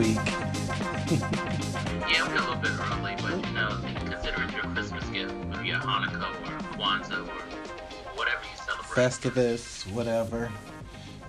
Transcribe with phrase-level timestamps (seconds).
[0.00, 0.16] week.
[2.08, 5.68] Yeah, we're a little bit early, but you know, consider it your Christmas gift, maybe
[5.68, 8.96] your Hanukkah or Kwanzaa or whatever you celebrate.
[8.96, 10.50] Festivus, whatever.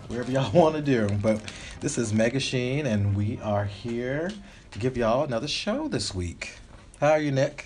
[0.07, 1.09] Wherever y'all want to do.
[1.21, 1.41] But
[1.81, 4.31] this is Mega Sheen, and we are here
[4.71, 6.53] to give y'all another show this week.
[7.01, 7.65] How are you, Nick?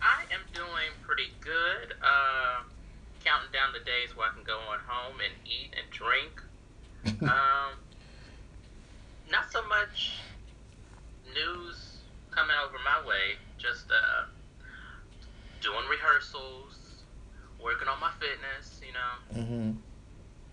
[0.00, 1.94] I am doing pretty good.
[2.00, 2.62] Uh,
[3.24, 6.40] counting down the days where I can go on home and eat and drink.
[7.28, 7.78] um,
[9.30, 10.20] not so much
[11.34, 11.98] news
[12.30, 13.36] coming over my way.
[13.58, 14.26] Just uh,
[15.60, 17.02] doing rehearsals,
[17.62, 18.80] working on my fitness.
[18.86, 19.42] You know.
[19.42, 19.70] Mm-hmm.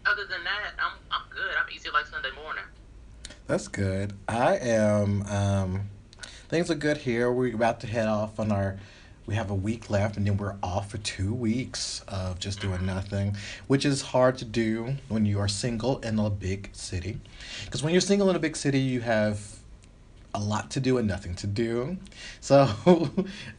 [0.05, 1.55] Other than that, I'm I'm good.
[1.55, 2.63] I'm easy like Sunday morning.
[3.47, 4.13] That's good.
[4.27, 5.23] I am.
[5.27, 5.89] Um,
[6.47, 7.31] things are good here.
[7.31, 8.77] We're about to head off on our.
[9.25, 12.85] We have a week left, and then we're off for two weeks of just doing
[12.85, 13.35] nothing,
[13.67, 17.19] which is hard to do when you are single in a big city.
[17.65, 19.41] Because when you're single in a big city, you have
[20.35, 21.97] a lot to do and nothing to do.
[22.41, 22.67] So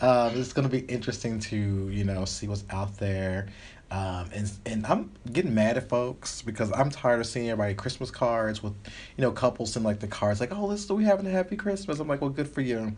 [0.00, 3.48] um, it's going to be interesting to you know see what's out there.
[3.90, 8.10] Um, and and I'm getting mad at folks because I'm tired of seeing everybody Christmas
[8.10, 8.74] cards with,
[9.16, 11.98] you know, couples send like the cards like, oh, listen, we having a happy Christmas.
[11.98, 12.92] I'm like, well, good for you.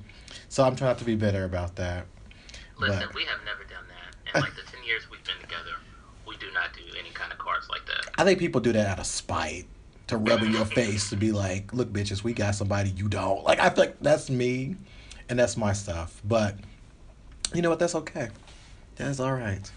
[0.49, 2.07] So I'm trying to be bitter about that.
[2.78, 4.34] Listen, But- we have never done that.
[4.34, 5.72] In like the ten years we've been together,
[6.27, 8.11] we do not do any kind of cards like that.
[8.19, 9.66] I think people do that out of spite
[10.09, 13.43] to rub in your face to be like, look, bitches, we got somebody you don't.
[13.44, 14.77] Like I feel like that's me,
[15.28, 16.21] and that's my stuff.
[16.25, 16.56] But
[17.55, 17.78] you know what?
[17.78, 18.28] That's okay.
[18.97, 19.71] That's all right.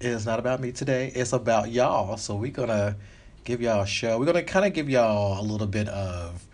[0.00, 1.12] It's not about me today.
[1.14, 2.16] It's about y'all.
[2.16, 2.96] So we're gonna
[3.44, 4.18] give y'all a show.
[4.18, 6.44] We're gonna kind of give y'all a little bit of,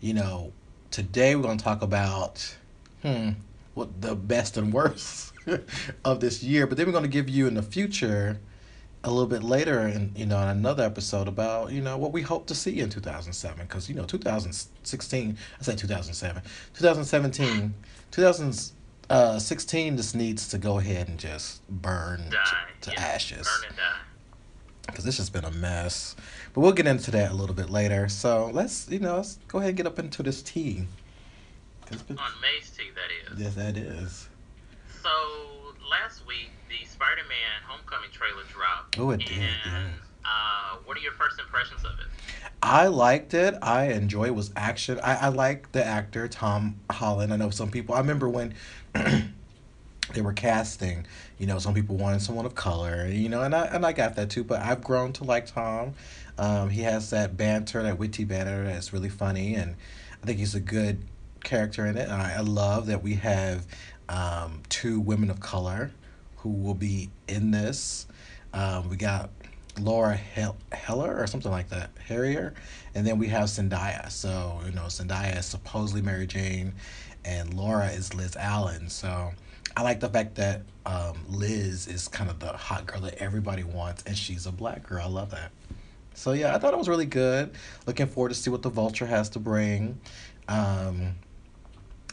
[0.00, 0.52] you know,
[0.90, 2.56] today we're gonna talk about,
[3.02, 3.30] hmm,
[3.74, 5.32] what the best and worst
[6.04, 6.66] of this year.
[6.66, 8.38] But then we're gonna give you in the future
[9.04, 12.22] a little bit later in you know in another episode about you know what we
[12.22, 16.42] hope to see in 2007 because you know 2016 I say 2007
[16.72, 17.74] 2017
[18.10, 22.38] 2016 just needs to go ahead and just burn Die.
[22.80, 23.06] to, to yeah.
[23.06, 23.76] ashes and
[24.86, 26.16] because this has been a mess
[26.54, 29.58] but we'll get into that a little bit later so let's you know let's go
[29.58, 30.86] ahead and get up into this tea
[31.90, 32.30] been- On
[32.76, 33.40] Tea, that is.
[33.40, 34.28] yes that is
[35.02, 35.10] So
[35.88, 38.98] last week, the Spider-Man Homecoming trailer dropped.
[38.98, 39.88] Oh, it did, And yeah.
[40.24, 42.06] uh, what are your first impressions of it?
[42.62, 43.54] I liked it.
[43.60, 44.98] I enjoy it was action.
[45.00, 47.32] I, I like the actor Tom Holland.
[47.32, 47.94] I know some people.
[47.94, 48.54] I remember when
[48.94, 51.06] they were casting.
[51.38, 53.06] You know, some people wanted someone of color.
[53.06, 54.44] You know, and I and I got that too.
[54.44, 55.92] But I've grown to like Tom.
[56.38, 59.76] Um, he has that banter, that witty banter that's really funny, and
[60.22, 61.02] I think he's a good
[61.44, 62.08] character in it.
[62.08, 63.66] And I, I love that we have
[64.08, 65.92] um, two women of color
[66.36, 68.06] who will be in this.
[68.52, 69.30] Um, we got
[69.78, 72.54] Laura Hel- Heller or something like that, Harrier,
[72.94, 74.10] and then we have Zendaya.
[74.10, 76.74] So you know, Zendaya is supposedly Mary Jane,
[77.24, 78.88] and Laura is Liz Allen.
[78.88, 79.32] So
[79.76, 83.64] I like the fact that um, Liz is kind of the hot girl that everybody
[83.64, 85.02] wants, and she's a black girl.
[85.02, 85.50] I love that.
[86.14, 87.52] So yeah, I thought it was really good.
[87.86, 90.00] Looking forward to see what the Vulture has to bring.
[90.46, 91.14] Um,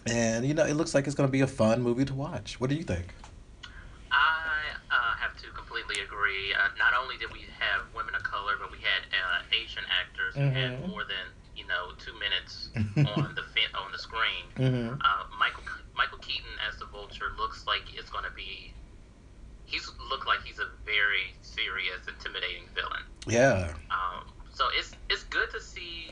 [0.06, 2.60] and you know, it looks like it's gonna be a fun movie to watch.
[2.60, 3.14] What do you think?
[4.12, 6.54] I uh, have to completely agree.
[6.54, 10.36] Uh, not only did we have women of color, but we had uh, Asian actors
[10.36, 14.46] who had more than you know two minutes on the fin- on the screen.
[14.58, 14.96] Mm-hmm.
[14.96, 15.64] Uh, Michael
[15.96, 18.74] Michael Keaton as the Vulture looks like it's going to be.
[19.66, 23.04] He's looked like he's a very serious, intimidating villain.
[23.28, 23.72] Yeah.
[23.90, 26.12] Um, so it's it's good to see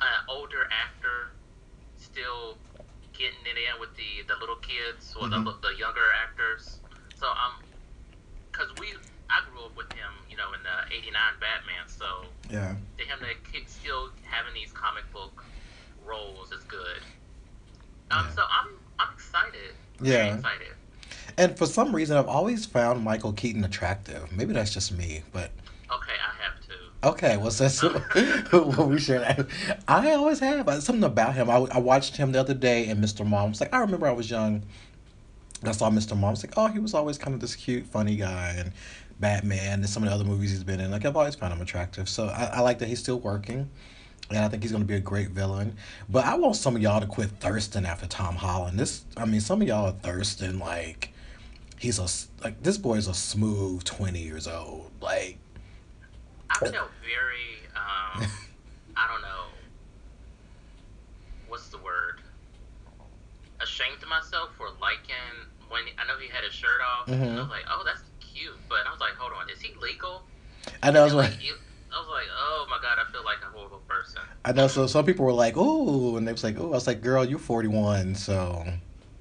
[0.00, 1.30] an older actor
[1.96, 2.56] still
[3.18, 5.44] getting it in with the, the little kids or Mhm.
[5.44, 6.78] the the younger actors.
[7.16, 7.60] So um,
[8.52, 8.94] cause we
[9.28, 11.84] I grew up with him, you know, in the '89 Batman.
[11.88, 12.74] So Yeah.
[12.96, 15.44] to him to keep still having these comic book
[16.06, 17.02] roles is good.
[18.10, 18.34] Um, Yeah.
[18.34, 18.68] so I'm
[18.98, 19.74] I'm excited.
[20.00, 20.36] Yeah.
[20.36, 20.74] excited.
[21.36, 24.30] And for some reason, I've always found Michael Keaton attractive.
[24.32, 25.50] Maybe that's just me, but
[25.90, 26.37] Okay, I.
[27.02, 27.36] okay.
[27.36, 27.50] Well,
[28.50, 29.20] what we share.
[29.20, 29.46] That.
[29.86, 31.50] I always have something about him.
[31.50, 33.26] I, I watched him the other day in Mr.
[33.26, 33.50] Mom.
[33.50, 34.62] It's like I remember I was young.
[35.64, 36.16] I saw Mr.
[36.16, 36.32] Mom.
[36.32, 38.72] It's like oh, he was always kind of this cute, funny guy, and
[39.20, 40.90] Batman and some of the other movies he's been in.
[40.90, 42.08] Like I've always found him attractive.
[42.08, 43.68] So I, I like that he's still working.
[44.30, 45.76] And I think he's going to be a great villain.
[46.06, 48.78] But I want some of y'all to quit thirsting after Tom Holland.
[48.78, 51.14] This, I mean, some of y'all are thirsting like
[51.78, 52.06] he's a
[52.44, 54.90] like this boy is a smooth twenty years old.
[55.00, 55.38] Like
[56.50, 58.26] I felt very um,
[58.96, 59.46] I don't know
[61.48, 62.20] what's the word
[63.60, 65.14] ashamed of myself for liking
[65.68, 67.06] when I know he had his shirt off.
[67.08, 67.36] Mhm.
[67.36, 70.22] I was like, oh, that's cute, but I was like, hold on, is he legal?
[70.82, 71.54] I know, I was like, like, you,
[71.94, 74.22] I was like, oh my god, I feel like a horrible person.
[74.44, 74.68] I know.
[74.68, 77.24] So some people were like, "Oh," and they was like, "Oh," I was like, "Girl,
[77.24, 78.64] you're 41, so."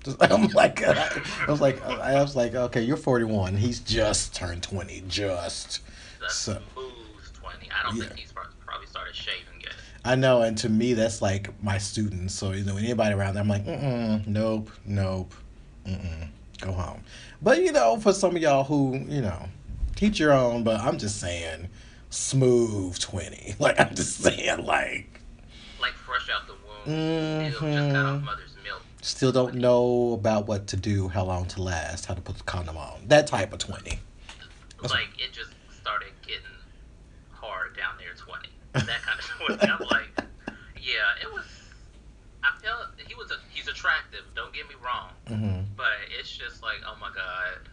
[0.22, 3.58] I'm like, I was like, I was like, okay, you're 41.
[3.58, 5.82] He's just turned 20, just.
[6.22, 6.62] That's So-.
[7.80, 8.06] I don't Yeah.
[8.06, 9.74] think he's probably started shaving yet.
[10.06, 12.34] I know, and to me, that's like my students.
[12.34, 15.34] So you know, anybody around there, I'm like, mm nope, nope,
[15.86, 16.28] mm
[16.62, 17.04] go home.
[17.42, 19.48] But you know, for some of y'all who you know,
[19.96, 20.64] teach your own.
[20.64, 21.70] But I'm just saying,
[22.10, 23.56] smooth 20.
[23.60, 25.22] Like I'm just saying, like,
[25.82, 28.24] Like fresh out the womb, still just got off Mhm.
[28.24, 28.82] mother's milk.
[29.02, 32.44] still don't know about what to do, how long to last, how to put the
[32.44, 33.02] condom on.
[33.08, 34.00] That type of 20.
[34.84, 35.52] Like it just
[35.82, 36.42] started getting
[37.32, 38.50] hard down there twenty.
[38.86, 39.72] That kind of twenty.
[39.72, 40.10] I'm like,
[40.82, 41.46] yeah, it was.
[42.44, 44.22] I felt he was a, he's attractive.
[44.36, 47.70] Don't get me wrong, hmm but it's just like, oh my god,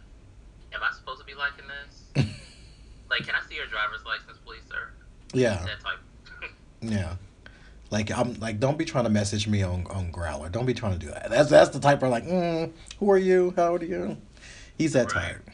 [0.73, 2.25] am I supposed to be liking this?
[3.09, 4.89] like, can I see your driver's license, please, sir?
[5.33, 5.65] Yeah.
[5.65, 5.99] That type.
[6.81, 7.15] Yeah.
[7.91, 10.51] Like I'm like don't be trying to message me on on Growlr.
[10.51, 11.29] Don't be trying to do that.
[11.29, 13.53] That's that's the type of like, mm, who are you?
[13.55, 14.17] How old are you?
[14.77, 15.35] He's that Right.
[15.35, 15.49] type.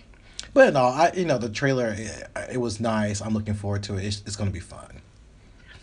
[0.53, 3.21] But no, I you know the trailer it, it was nice.
[3.21, 4.05] I'm looking forward to it.
[4.05, 5.00] It's, it's going to be fun.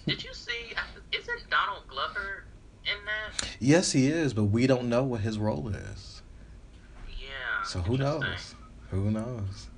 [0.08, 0.74] Did you see?
[1.12, 2.44] Isn't Donald Glover
[2.84, 3.48] in that?
[3.60, 6.22] Yes, he is, but we don't know what his role is.
[7.20, 7.62] Yeah.
[7.64, 8.54] So who knows?
[8.90, 9.68] Who knows?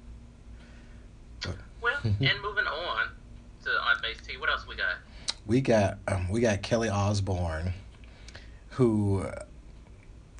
[1.80, 3.08] Well, and moving on
[3.64, 4.36] to on base T.
[4.36, 4.96] What else we got?
[5.46, 7.72] We got um, we got Kelly Osbourne,
[8.70, 9.26] who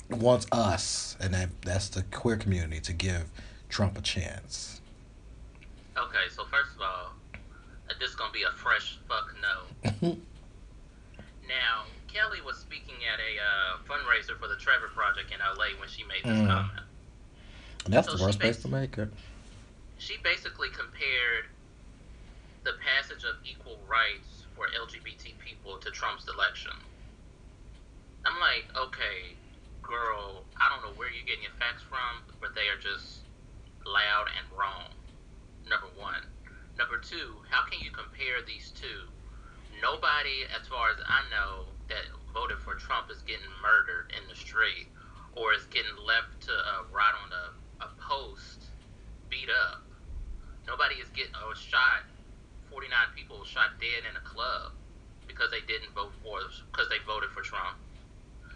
[0.09, 3.29] wants us, and that that's the queer community, to give
[3.69, 4.81] Trump a chance.
[5.97, 7.13] Okay, so first of all,
[8.01, 10.17] this is gonna be a fresh fuck no.
[11.47, 15.89] Now, Kelly was speaking at a uh, fundraiser for the Trevor Project in LA when
[15.89, 16.47] she made this Mm.
[16.47, 16.85] comment.
[17.85, 19.11] That's So the worst place to make it.
[19.97, 21.45] She basically compared
[22.63, 26.73] the passage of equal rights for LGBT people to Trump's election.
[28.25, 29.35] I'm like, okay,
[29.81, 33.25] girl, I don't know where you're getting your facts from, but they are just
[33.85, 34.93] loud and wrong.
[35.67, 36.21] Number one.
[36.81, 39.05] Number two, how can you compare these two?
[39.85, 44.33] Nobody, as far as I know, that voted for Trump is getting murdered in the
[44.33, 44.89] street
[45.37, 47.45] or is getting left to uh, rot on a,
[47.85, 48.73] a post,
[49.29, 49.85] beat up.
[50.65, 52.09] Nobody is getting or shot.
[52.73, 54.73] 49 people shot dead in a club
[55.29, 56.41] because they didn't vote for
[56.73, 57.77] because they voted for Trump.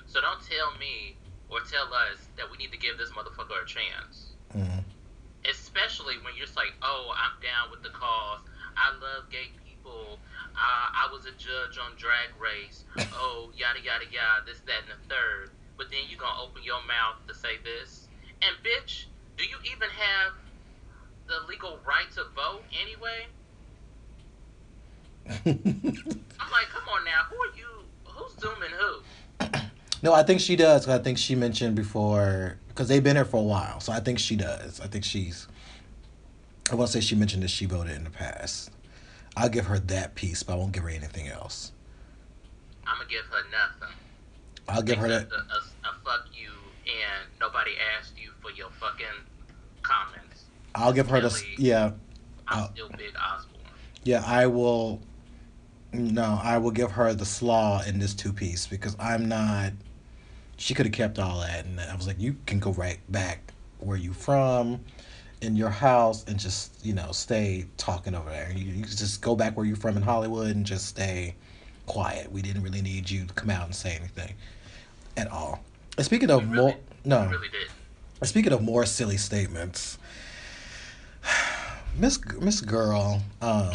[0.10, 1.14] So don't tell me
[1.54, 4.34] or tell us that we need to give this motherfucker a chance.
[4.56, 4.82] Mhm.
[5.46, 8.42] Especially when you're just like, oh, I'm down with the cause.
[8.78, 10.18] I love gay people.
[10.56, 12.84] Uh, I was a judge on Drag Race.
[13.18, 15.50] Oh, yada yada yada, this, that, and the third.
[15.78, 18.08] But then you're gonna open your mouth to say this.
[18.42, 19.06] And bitch,
[19.38, 20.34] do you even have
[21.28, 23.28] the legal right to vote anyway?
[25.46, 27.86] I'm like, come on now, who are you?
[28.06, 29.60] Who's zooming who?
[30.04, 30.88] no, I think she does.
[30.88, 34.20] I think she mentioned before because they've been here for a while, so I think
[34.20, 34.82] she does.
[34.82, 35.48] I think she's.
[36.72, 38.72] I won't say she mentioned that she voted in the past.
[39.38, 41.72] I'll give her that piece, but I won't give her anything else.
[42.88, 43.96] I'm gonna give her nothing.
[44.68, 45.32] I'll give her that.
[45.32, 46.50] A, a, a fuck you,
[46.86, 49.06] and nobody asked you for your fucking
[49.82, 50.44] comments.
[50.74, 51.44] I'll give her the.
[51.58, 51.92] Yeah,
[52.48, 52.70] I'm Oh.
[52.74, 53.62] still big Osbourne.
[54.04, 54.24] yeah.
[54.26, 55.02] I will.
[55.94, 59.72] No, I will give her the slaw in this two piece because I'm not.
[60.58, 63.54] She could have kept all that, and I was like, you can go right back
[63.80, 64.82] where you from,
[65.46, 68.52] in your house, and just you know stay talking over there.
[68.54, 71.36] You, you just go back where you're from in Hollywood and just stay
[71.86, 72.32] quiet.
[72.32, 74.34] We didn't really need you to come out and say anything
[75.18, 75.64] at all.
[75.98, 76.76] And speaking of We more,
[77.06, 77.28] no.
[77.28, 78.28] Really did.
[78.28, 79.98] Speaking of more silly statements,
[81.98, 83.74] Miss Miss Girl, um,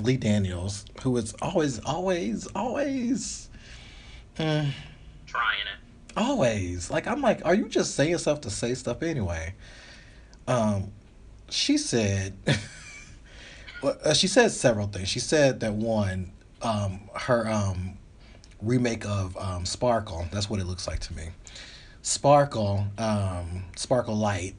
[0.00, 3.48] Lee Daniels, who is always, always, always,
[4.38, 4.70] mm,
[5.26, 6.16] Trying it.
[6.16, 9.54] always like I'm like, are you just saying stuff to say stuff anyway?
[10.46, 10.92] Um,
[11.50, 12.36] she said,
[13.82, 15.08] well, uh, she said several things.
[15.08, 17.98] She said that one, um, her um,
[18.62, 20.26] remake of um, Sparkle.
[20.32, 21.28] That's what it looks like to me.
[22.02, 24.54] Sparkle, um, Sparkle Light,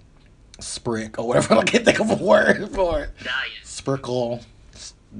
[0.60, 1.54] Sprick, or whatever.
[1.58, 3.12] I can't think of a word for it.
[3.24, 3.52] Diet.
[3.64, 4.42] Sprinkle,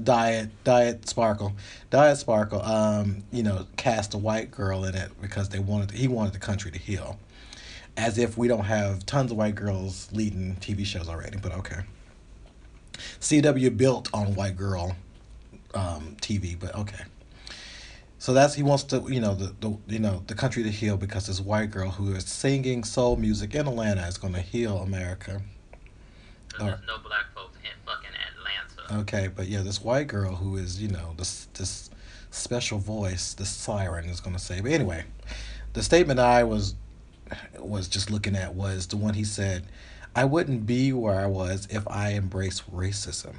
[0.02, 1.52] diet, diet, sparkle,
[1.90, 2.62] diet, sparkle.
[2.62, 6.38] Um, you know, cast a white girl in it because they wanted he wanted the
[6.38, 7.18] country to heal,
[7.98, 11.36] as if we don't have tons of white girls leading TV shows already.
[11.36, 11.80] But okay,
[13.20, 14.96] CW built on white girl
[15.74, 17.04] um, TV, but okay.
[18.20, 20.96] So that's he wants to you know the, the you know the country to heal
[20.96, 24.78] because this white girl who is singing soul music in Atlanta is going to heal
[24.78, 25.42] America.
[26.58, 29.00] There's no black folks in fucking Atlanta.
[29.02, 31.90] Okay, but yeah, this white girl who is, you know, this this
[32.30, 34.60] special voice the siren is going to say.
[34.60, 35.04] But anyway,
[35.72, 36.74] the statement I was
[37.58, 39.64] was just looking at was the one he said,
[40.14, 43.36] "I wouldn't be where I was if I embraced racism."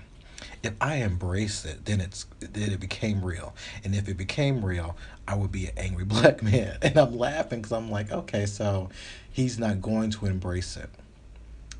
[0.63, 3.53] If I embrace it, then it's then it became real,
[3.83, 4.95] and if it became real,
[5.27, 6.77] I would be an angry black man.
[6.81, 8.89] And I'm laughing because I'm like, okay, so
[9.31, 10.89] he's not going to embrace it,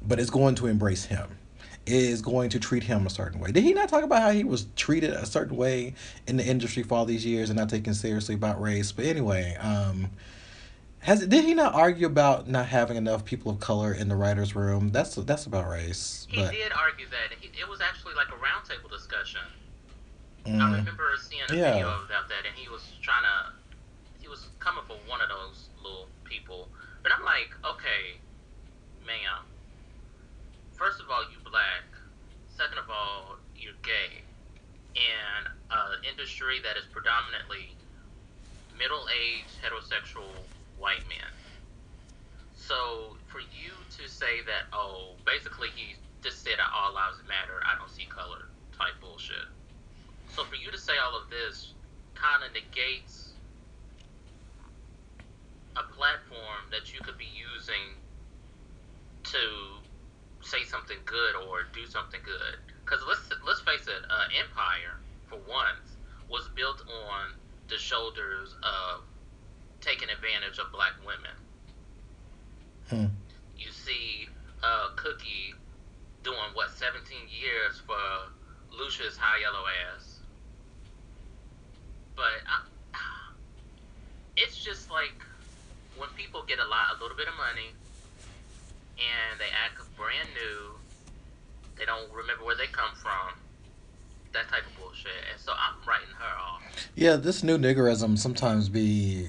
[0.05, 1.37] but it's going to embrace him
[1.85, 3.51] is going to treat him a certain way.
[3.51, 5.95] Did he not talk about how he was treated a certain way
[6.27, 8.91] in the industry for all these years and not taken seriously about race?
[8.91, 10.11] But anyway, um,
[11.01, 14.55] has did he not argue about not having enough people of color in the writers'
[14.55, 14.89] room?
[14.89, 16.27] That's that's about race.
[16.29, 17.37] He but, did argue that.
[17.39, 19.41] He, it was actually like a roundtable discussion.
[20.45, 21.73] Mm, I remember seeing a yeah.
[21.73, 23.53] video about that, and he was trying to.
[24.19, 26.67] He was coming for one of those little people,
[27.01, 28.19] but I'm like, okay,
[29.05, 29.45] ma'am.
[30.75, 31.87] First of all, you black.
[32.57, 34.19] Second of all, you're gay,
[34.95, 37.71] in an industry that is predominantly
[38.77, 40.27] middle-aged heterosexual
[40.79, 41.31] white men.
[42.55, 47.77] So for you to say that, oh, basically he just said all lives matter, I
[47.77, 49.47] don't see color type bullshit.
[50.31, 51.73] So for you to say all of this
[52.15, 53.33] kind of negates
[55.75, 57.99] a platform that you could be using
[59.23, 59.43] to
[60.41, 62.55] say something good or do something good.
[62.83, 65.97] Because let's let's face it, uh, Empire for once
[66.29, 67.33] was built on
[67.69, 69.08] the shoulders of
[69.81, 71.35] taking advantage of black women.
[72.89, 73.13] Hmm.
[73.57, 74.27] You see
[74.63, 75.53] uh, Cookie
[76.23, 77.95] doing what 17 years for
[78.77, 80.19] Lucius high yellow ass.
[82.15, 82.97] But I,
[84.37, 85.21] it's just like
[85.97, 87.71] when people get a lot, a little bit of money,
[88.97, 90.71] and they act brand new.
[91.77, 93.35] They don't remember where they come from.
[94.33, 95.11] That type of bullshit.
[95.31, 96.61] And so I'm writing her off.
[96.95, 99.27] Yeah, this new niggerism sometimes be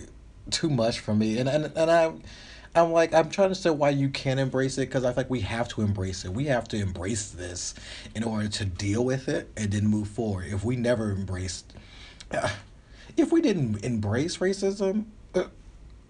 [0.50, 2.12] too much for me, and and and I.
[2.73, 5.40] I'm like, I'm trying to say why you can't embrace it because I think we
[5.40, 6.30] have to embrace it.
[6.30, 7.75] We have to embrace this
[8.14, 10.47] in order to deal with it and then move forward.
[10.52, 11.75] If we never embraced,
[12.30, 12.49] uh,
[13.16, 15.47] if we didn't embrace racism, uh,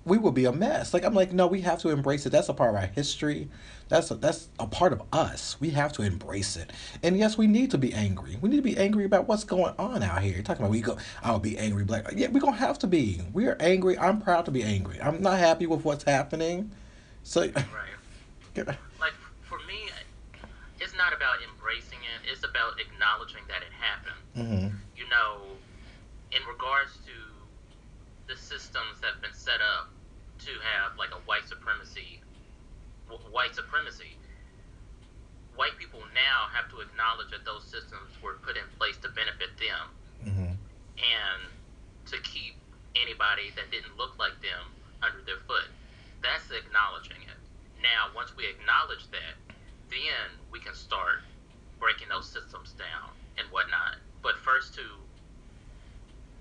[0.05, 0.95] we would be a mess.
[0.95, 2.31] Like I'm like, no, we have to embrace it.
[2.31, 3.49] That's a part of our history.
[3.89, 5.57] That's a, that's a part of us.
[5.61, 6.73] We have to embrace it.
[7.03, 8.39] And yes, we need to be angry.
[8.41, 10.35] We need to be angry about what's going on out here.
[10.35, 12.07] You're talking about we go, I'll be angry black.
[12.15, 13.21] Yeah, we're gonna have to be.
[13.33, 13.99] We are angry.
[13.99, 15.01] I'm proud to be angry.
[15.03, 16.71] I'm not happy with what's happening.
[17.23, 17.57] So right.
[18.57, 19.91] like for me,
[20.81, 22.31] it's not about embracing it.
[22.31, 24.21] It's about acknowledging that it happened.
[24.37, 24.77] Mm-hmm.
[24.97, 25.43] You know,
[26.33, 27.00] in regards to
[28.31, 29.91] the systems that have been set up
[30.39, 32.23] to have like a white supremacy
[33.31, 34.17] white supremacy.
[35.57, 39.51] White people now have to acknowledge that those systems were put in place to benefit
[39.59, 39.85] them
[40.25, 40.53] mm-hmm.
[40.55, 41.41] and
[42.07, 42.55] to keep
[42.95, 44.71] anybody that didn't look like them
[45.03, 45.69] under their foot.
[46.23, 47.39] That's acknowledging it.
[47.83, 49.35] Now, once we acknowledge that,
[49.91, 51.25] then we can start
[51.79, 53.99] breaking those systems down and whatnot.
[54.23, 54.85] But first, to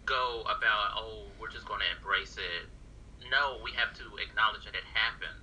[0.09, 2.65] go about, oh, we're just going to embrace it.
[3.29, 5.37] No, we have to acknowledge that it happened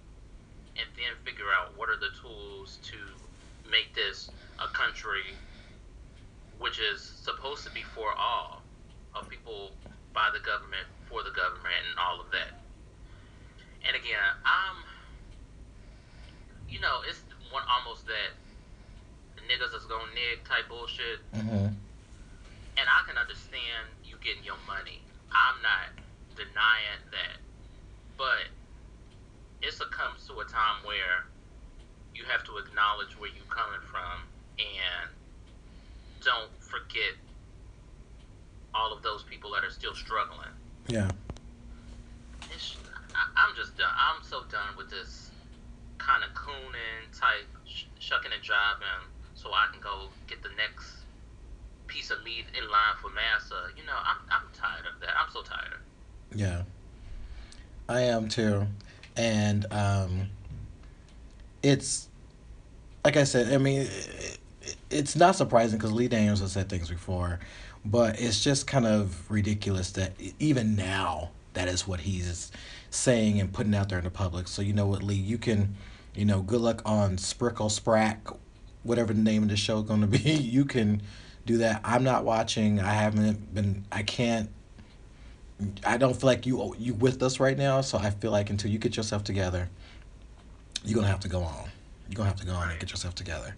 [0.75, 2.99] and then figure out what are the tools to
[3.71, 5.33] make this a country
[6.59, 8.63] which is supposed to be for all
[9.15, 9.71] of people
[10.13, 12.61] by the government for the government and all of that
[13.85, 14.77] and again i'm
[16.69, 17.21] you know it's
[17.51, 18.33] one almost that
[19.49, 21.69] niggas is gonna nig type bullshit mm-hmm.
[21.69, 23.89] and i can understand
[24.27, 24.99] getting your money
[25.31, 25.95] i'm not
[26.35, 27.39] denying that
[28.19, 28.51] but
[29.63, 31.25] it comes to a time where
[32.15, 34.27] you have to acknowledge where you're coming from
[34.59, 35.11] and
[36.25, 37.15] don't forget
[38.75, 40.53] all of those people that are still struggling.
[40.89, 41.09] Yeah.
[42.55, 42.77] It's,
[43.15, 43.93] I, am just done.
[43.97, 45.31] I'm so done with this
[45.99, 51.06] kind of cooning type sh- shucking and jiving so I can go get the next
[51.97, 53.71] piece of meat in line for massa.
[53.77, 55.11] You know, I'm, I'm tired of that.
[55.19, 55.81] I'm so tired.
[56.35, 56.63] Yeah.
[57.89, 58.67] I am too
[59.17, 60.29] and um,
[61.63, 62.09] it's
[63.05, 63.53] like I said.
[63.53, 64.39] I mean, it,
[64.91, 67.41] it's not surprising because Lee Daniels has said things before,
[67.85, 72.53] but it's just kind of ridiculous that even now that is what he's
[72.91, 74.49] saying and putting out there in the public.
[74.49, 75.75] So you know what, Lee, you can,
[76.15, 78.37] you know, good luck on Sprickle Sprack,
[78.83, 80.19] whatever the name of the show is going to be.
[80.33, 81.01] You can
[81.47, 81.81] do that.
[81.85, 82.81] I'm not watching.
[82.81, 83.85] I haven't been.
[83.91, 84.51] I can't
[85.85, 87.81] I don't feel like you you with us right now.
[87.81, 89.69] So I feel like until you get yourself together,
[90.85, 91.71] you're gonna have to go on.
[92.09, 93.57] You're gonna have to go on and get yourself together.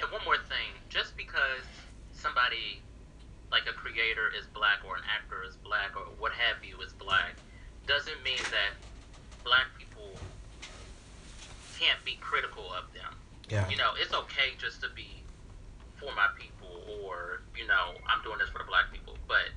[0.00, 1.62] And one more thing, just because
[2.12, 2.80] somebody
[3.52, 6.92] like a creator is black or an actor is black or what have you is
[6.94, 7.36] black
[7.86, 8.72] doesn't mean that
[9.44, 10.08] black people
[11.78, 13.14] can't be critical of them.
[13.50, 13.68] Yeah.
[13.68, 15.22] You know, it's okay just to be
[16.00, 16.53] for my people
[17.02, 19.16] or, you know, I'm doing this for the black people.
[19.28, 19.50] But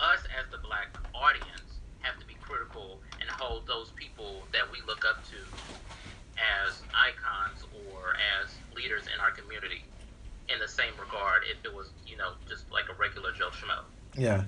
[0.00, 4.78] us as the black audience have to be critical and hold those people that we
[4.86, 5.36] look up to
[6.36, 9.84] as icons or as leaders in our community
[10.48, 13.82] in the same regard if it was, you know, just like a regular Joe Schmo.
[14.16, 14.44] Yeah.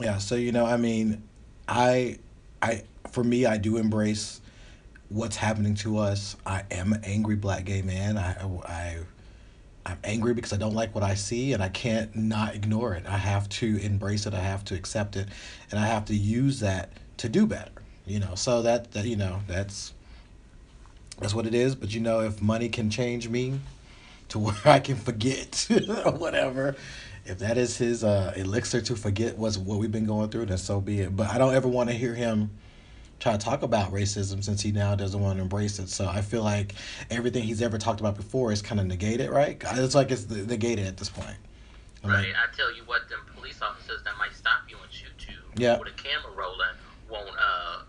[0.00, 0.18] Yeah.
[0.18, 1.22] So you know, I mean,
[1.66, 2.18] I,
[2.62, 4.40] I, for me, I do embrace
[5.08, 6.36] what's happening to us.
[6.46, 8.16] I am an angry black gay man.
[8.16, 8.98] I, I,
[9.86, 13.06] I'm angry because I don't like what I see, and I can't not ignore it.
[13.06, 14.34] I have to embrace it.
[14.34, 15.28] I have to accept it,
[15.70, 17.70] and I have to use that to do better.
[18.06, 19.92] You know, so that that you know that's
[21.18, 21.74] that's what it is.
[21.74, 23.60] But you know, if money can change me
[24.28, 25.66] to where I can forget
[26.04, 26.76] or whatever,
[27.24, 30.58] if that is his uh, elixir to forget what's what we've been going through, then
[30.58, 31.16] so be it.
[31.16, 32.50] But I don't ever want to hear him
[33.20, 35.88] try to talk about racism since he now doesn't want to embrace it.
[35.88, 36.74] So I feel like
[37.10, 39.60] everything he's ever talked about before is kind of negated, right?
[39.72, 41.36] It's like it's negated at this point.
[42.04, 42.26] I'm right.
[42.26, 45.34] Like, I tell you what, them police officers that might stop you and shoot you
[45.56, 45.78] yeah.
[45.78, 46.76] with a camera rolling
[47.10, 47.82] won't uh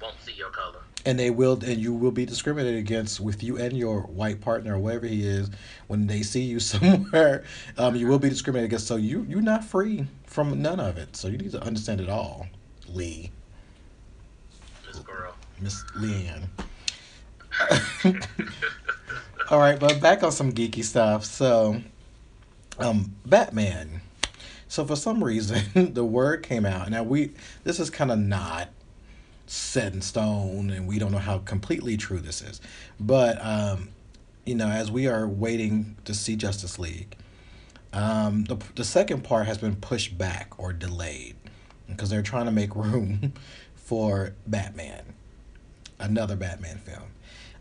[0.00, 0.80] won't see your color.
[1.06, 4.74] And they will, and you will be discriminated against with you and your white partner
[4.74, 5.50] or whatever he is
[5.86, 7.44] when they see you somewhere.
[7.76, 8.86] Um, you will be discriminated against.
[8.86, 11.16] So you you're not free from none of it.
[11.16, 12.46] So you need to understand it all,
[12.88, 13.30] Lee.
[15.60, 15.82] Miss.
[15.96, 16.48] Leanne.
[19.50, 21.24] all right, but back on some geeky stuff.
[21.24, 21.80] So,
[22.78, 24.00] um, Batman.
[24.68, 26.90] So for some reason, the word came out.
[26.90, 27.32] Now we
[27.64, 28.68] this is kind of not
[29.46, 32.60] set in stone, and we don't know how completely true this is.
[33.00, 33.88] But um,
[34.44, 37.16] you know, as we are waiting to see Justice League,
[37.92, 41.36] um, the the second part has been pushed back or delayed
[41.88, 43.32] because they're trying to make room
[43.74, 45.14] for Batman,
[45.98, 47.10] another Batman film.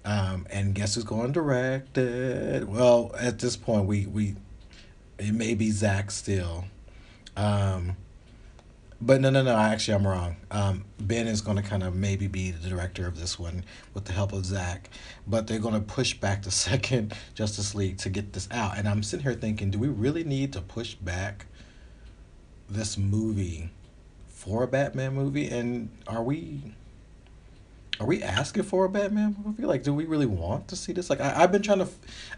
[0.06, 2.68] Um, and guess who's going to direct it?
[2.68, 4.36] Well, at this point, we we
[5.18, 6.66] it may be Zack still.
[7.36, 7.98] Um,
[9.00, 9.56] but no, no, no.
[9.56, 10.38] Actually, I'm wrong.
[10.50, 14.06] Um, ben is going to kind of maybe be the director of this one with
[14.06, 14.90] the help of Zack,
[15.28, 18.78] but they're going to push back the second Justice League to get this out.
[18.78, 21.46] And I'm sitting here thinking, do we really need to push back
[22.70, 23.70] this movie
[24.28, 25.48] for a Batman movie?
[25.48, 26.74] And are we
[28.00, 29.64] are we asking for a Batman movie?
[29.64, 31.10] Like, do we really want to see this?
[31.10, 31.88] Like, I, I've been trying to,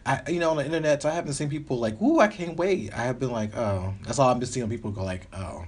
[0.06, 2.94] I you know, on the internet, I haven't seen people like, "Ooh, I can't wait."
[2.94, 5.66] I have been like, "Oh," that's all I've been seeing people go like, "Oh."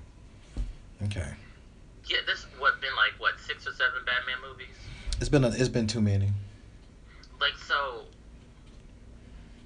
[1.04, 1.28] Okay.
[2.08, 4.76] Yeah, this what been like what six or seven Batman movies?
[5.20, 6.30] It's been a, it's been too many.
[7.40, 8.04] Like so,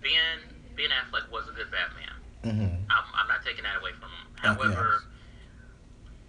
[0.02, 0.40] Ben
[0.76, 2.14] Ben Affleck was a good Batman.
[2.44, 2.76] Mm-hmm.
[2.90, 4.26] I'm, I'm not taking that away from him.
[4.36, 5.06] However, yes.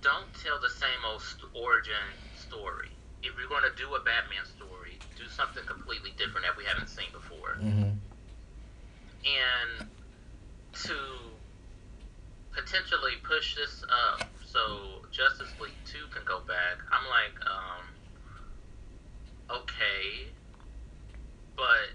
[0.03, 1.23] don't tell the same old
[1.55, 1.95] origin
[2.39, 2.86] story.
[3.47, 7.07] You're going to do a Batman story, do something completely different that we haven't seen
[7.13, 7.59] before.
[7.63, 7.95] Mm-hmm.
[9.23, 9.87] And
[10.83, 10.99] to
[12.51, 16.83] potentially push this up so Justice League 2 can go back.
[16.91, 17.87] I'm like, um,
[19.63, 20.27] okay,
[21.55, 21.95] but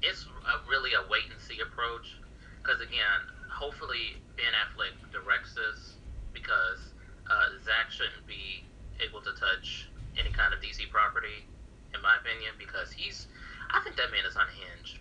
[0.00, 2.14] it's a, really a wait and see approach.
[2.62, 3.18] Because again,
[3.50, 5.94] hopefully Ben Affleck directs this
[6.32, 6.94] because
[7.26, 8.62] uh, Zack shouldn't be
[9.02, 11.46] able to touch any kind of DC property,
[11.94, 13.26] in my opinion, because he's,
[13.70, 14.98] I think that man is unhinged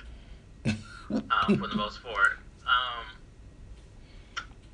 [1.32, 2.40] um, for the most part.
[2.66, 3.06] Um,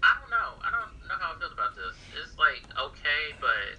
[0.03, 0.55] I don't know.
[0.63, 1.95] I don't know how I feel about this.
[2.15, 3.75] It's like okay, but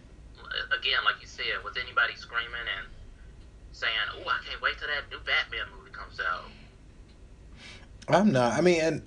[0.77, 2.87] again, like you said, was anybody screaming and
[3.73, 6.51] saying, "Oh, I can't wait till that new Batman movie comes out"?
[8.41, 8.59] I'm.
[8.59, 9.03] I mean, and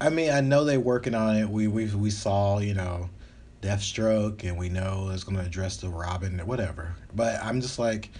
[0.00, 1.48] I mean, I know they're working on it.
[1.48, 3.08] We we we saw, you know,
[3.62, 6.94] Deathstroke, and we know it's going to address the Robin, whatever.
[7.14, 8.10] But I'm just like,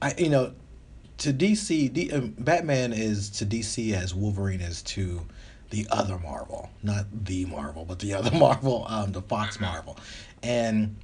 [0.00, 0.54] I you know,
[1.18, 5.26] to DC, D, um, Batman is to DC as Wolverine is to
[5.70, 9.64] the other Marvel, not the Marvel, but the other Marvel, um, the Fox mm-hmm.
[9.64, 9.98] Marvel,
[10.42, 10.96] and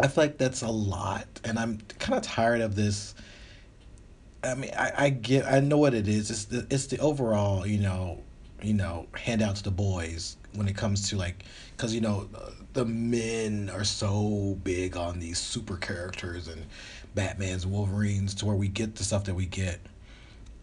[0.00, 3.14] I feel like that's a lot, and I'm kind of tired of this.
[4.42, 6.30] I mean, I, I get, I know what it is.
[6.30, 8.22] It's the, it's the overall, you know,
[8.62, 11.44] you know, handout to the boys when it comes to like,
[11.76, 12.28] because you know,
[12.72, 16.64] the men are so big on these super characters and
[17.14, 19.80] Batman's, Wolverines, to where we get the stuff that we get,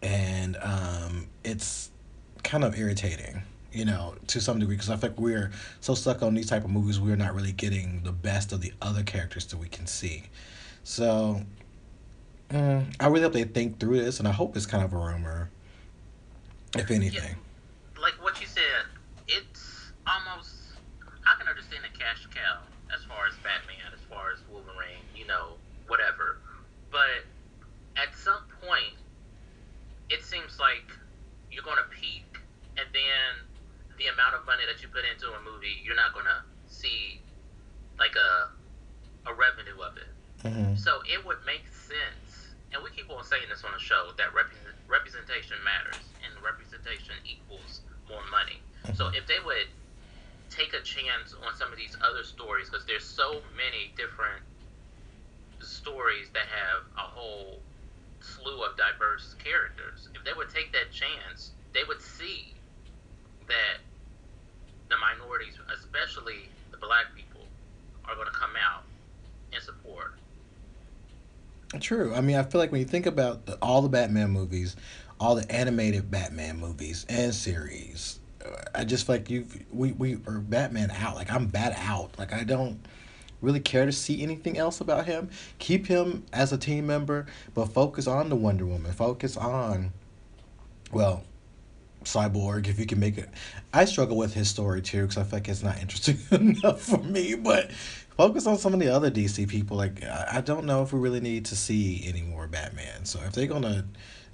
[0.02, 1.90] and um, it's
[2.42, 6.34] kind of irritating you know to some degree because i think we're so stuck on
[6.34, 9.56] these type of movies we're not really getting the best of the other characters that
[9.56, 10.22] we can see
[10.84, 11.42] so
[12.54, 14.96] mm, i really hope they think through this and i hope it's kind of a
[14.96, 15.50] rumor
[16.76, 17.36] if anything
[17.94, 18.02] yeah.
[18.02, 18.86] like what you said
[19.28, 20.64] it's almost
[21.26, 22.60] I can understand the cash cow
[22.92, 25.56] as far as Batman, as far as Wolverine, you know,
[25.88, 26.38] whatever.
[26.92, 27.24] But
[27.96, 28.96] at some point,
[30.12, 30.84] it seems like
[31.50, 32.28] you're going to peak,
[32.76, 33.30] and then
[33.96, 37.20] the amount of money that you put into a movie, you're not going to see
[37.98, 38.52] like a
[39.24, 40.12] a revenue of it.
[40.44, 40.76] Mm-hmm.
[40.76, 43.08] So it would make sense, and we keep
[43.92, 48.60] on saying this on the show that rep- representation matters, and representation equals more money.
[48.94, 49.14] So mm-hmm.
[49.14, 49.68] if they would
[50.50, 54.42] take a chance on some of these other stories, because there's so many different
[55.60, 57.60] stories that have a whole
[58.20, 62.54] slew of diverse characters, if they would take that chance, they would see
[63.48, 63.82] that
[64.88, 67.42] the minorities, especially the black people,
[68.04, 68.84] are going to come out
[69.52, 70.14] and support.
[71.80, 72.14] True.
[72.14, 74.76] I mean, I feel like when you think about the, all the Batman movies,
[75.20, 80.14] all the animated Batman movies and series, uh, I just feel like you we we
[80.26, 81.16] are Batman out.
[81.16, 82.18] Like I'm bat out.
[82.18, 82.80] Like I don't
[83.40, 85.30] really care to see anything else about him.
[85.58, 88.92] Keep him as a team member, but focus on the Wonder Woman.
[88.92, 89.92] Focus on,
[90.92, 91.22] well,
[92.04, 92.68] Cyborg.
[92.68, 93.28] If you can make it,
[93.72, 96.98] I struggle with his story too because I feel like it's not interesting enough for
[96.98, 97.34] me.
[97.34, 97.70] But
[98.16, 99.76] focus on some of the other DC people.
[99.76, 103.04] Like I don't know if we really need to see any more Batman.
[103.04, 103.84] So if they're gonna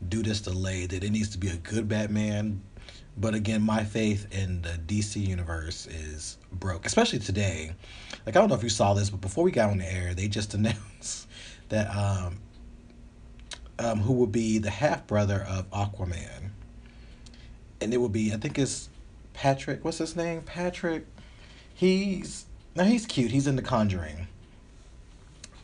[0.09, 2.63] do this delay, that it needs to be a good Batman.
[3.17, 7.73] But again, my faith in the DC universe is broke, especially today.
[8.25, 10.15] Like I don't know if you saw this, but before we got on the air,
[10.15, 11.29] they just announced
[11.69, 12.41] that um,
[13.79, 16.51] um who will be the half brother of Aquaman,
[17.81, 18.89] and it would be I think it's
[19.33, 19.85] Patrick.
[19.85, 20.43] What's his name?
[20.43, 21.07] Patrick.
[21.73, 23.31] He's now he's cute.
[23.31, 24.27] He's in The Conjuring,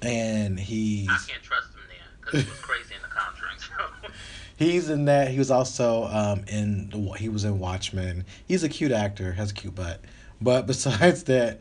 [0.02, 3.58] and he's I can't trust him then because he was crazy in the Conjuring.
[3.58, 4.10] So
[4.58, 5.28] He's in that.
[5.28, 8.24] He was also um in the he was in Watchmen.
[8.46, 10.00] He's a cute actor, has a cute butt.
[10.40, 11.60] But besides that,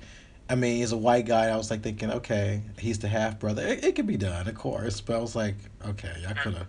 [0.49, 1.47] I mean, he's a white guy.
[1.47, 3.65] I was like thinking, okay, he's the half brother.
[3.65, 5.01] It, it could be done, of course.
[5.01, 5.55] But I was like,
[5.87, 6.67] okay, I could have.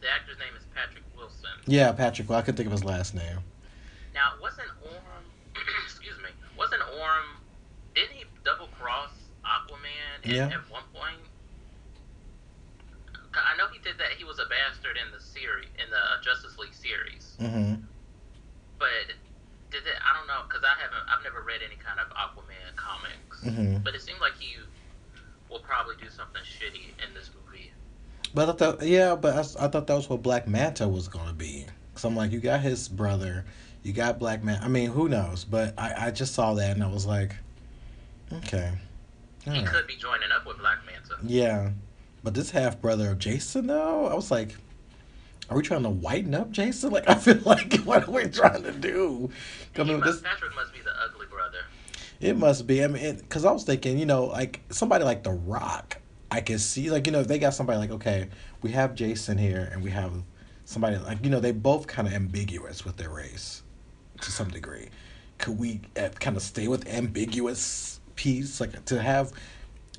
[0.00, 1.50] the actor's name is Patrick Wilson.
[1.66, 2.28] Yeah, Patrick.
[2.28, 3.38] Well, I couldn't think of his last name.
[4.14, 5.24] Now, wasn't Orm?
[5.84, 6.30] excuse me.
[6.58, 7.24] Wasn't Orm?
[7.94, 9.10] Didn't he double cross
[9.44, 10.46] Aquaman at, Yeah.
[10.48, 11.20] at one point.
[13.36, 14.16] I know he did that.
[14.16, 17.36] He was a bastard in the series, in the Justice League series.
[17.38, 17.84] Mm-hmm.
[18.78, 19.12] But
[19.70, 19.98] did it?
[20.00, 21.04] I don't know because I haven't.
[21.08, 23.44] I've never read any kind of Aquaman comics.
[23.44, 23.84] Mhm.
[23.84, 24.56] But it seemed like he
[25.50, 27.72] will probably do something shitty in this movie.
[28.34, 31.66] But I thought, yeah, but I thought that was what Black Manta was gonna be.
[31.96, 33.44] So I'm like, you got his brother,
[33.82, 34.60] you got Black Man.
[34.62, 35.44] I mean, who knows?
[35.44, 37.34] But I, I just saw that and I was like,
[38.32, 38.72] okay,
[39.52, 41.16] He could be joining up with Black Manta.
[41.22, 41.70] Yeah,
[42.24, 44.56] but this half brother of Jason though, I was like,
[45.48, 46.90] are we trying to whiten up Jason?
[46.96, 49.30] Like I feel like what are we trying to do?
[49.76, 51.58] Mean, must, this Patrick must be the ugly brother.
[52.20, 52.82] it must be.
[52.82, 55.98] I mean, because I was thinking, you know, like somebody like The Rock,
[56.30, 58.28] I can see like you know if they got somebody like okay,
[58.62, 60.12] we have Jason here and we have
[60.64, 63.62] somebody like you know they both kind of ambiguous with their race
[64.20, 64.88] to some degree.
[65.38, 69.32] Could we uh, kind of stay with ambiguous piece like to have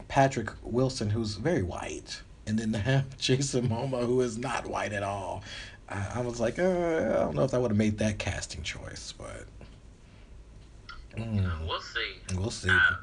[0.08, 4.94] Patrick Wilson who's very white and then to have Jason Momoa who is not white
[4.94, 5.44] at all.
[5.90, 8.62] I, I was like, uh, I don't know if I would have made that casting
[8.62, 9.46] choice, but
[11.16, 12.36] mm, We'll see.
[12.36, 12.70] we'll see.
[12.70, 12.96] Uh,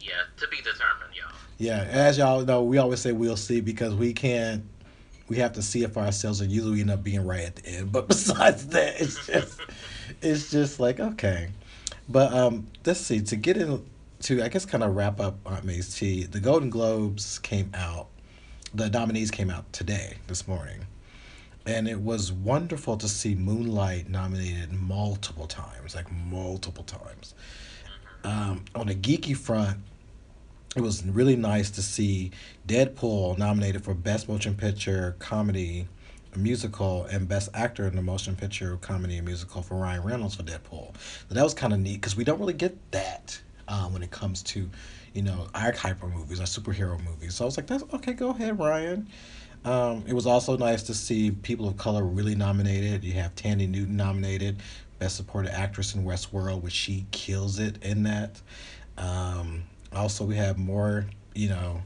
[0.00, 1.32] yeah, to be determined, y'all.
[1.58, 4.64] Yeah, as y'all know, we always say we'll see because we can't.
[5.28, 7.56] We have to see it for ourselves, and usually we end up being right at
[7.56, 7.92] the end.
[7.92, 9.60] But besides that, it's just,
[10.22, 11.48] it's just like okay.
[12.08, 13.22] But um, let's see.
[13.22, 13.56] To get
[14.30, 16.24] into, I guess, kind of wrap up on Maze T.
[16.24, 18.06] The Golden Globes came out.
[18.72, 20.86] The nominees came out today, this morning,
[21.66, 27.34] and it was wonderful to see Moonlight nominated multiple times, like multiple times.
[28.24, 29.76] Um, on a geeky front,
[30.74, 32.30] it was really nice to see
[32.66, 35.86] Deadpool nominated for Best Motion Picture Comedy
[36.34, 40.96] Musical and Best Actor in the Motion Picture Comedy Musical for Ryan Reynolds for Deadpool.
[41.28, 44.10] So that was kind of neat because we don't really get that um, when it
[44.10, 44.68] comes to,
[45.12, 47.34] you know, our hyper movies, our superhero movies.
[47.34, 49.08] So I was like, that's okay, go ahead, Ryan.
[49.64, 53.02] Um, it was also nice to see people of color really nominated.
[53.02, 54.60] You have Thandie Newton nominated,
[54.98, 58.40] Best Supported Actress in Westworld, which she kills it in that.
[58.98, 59.62] Um,
[59.94, 61.82] also, we have more, you know,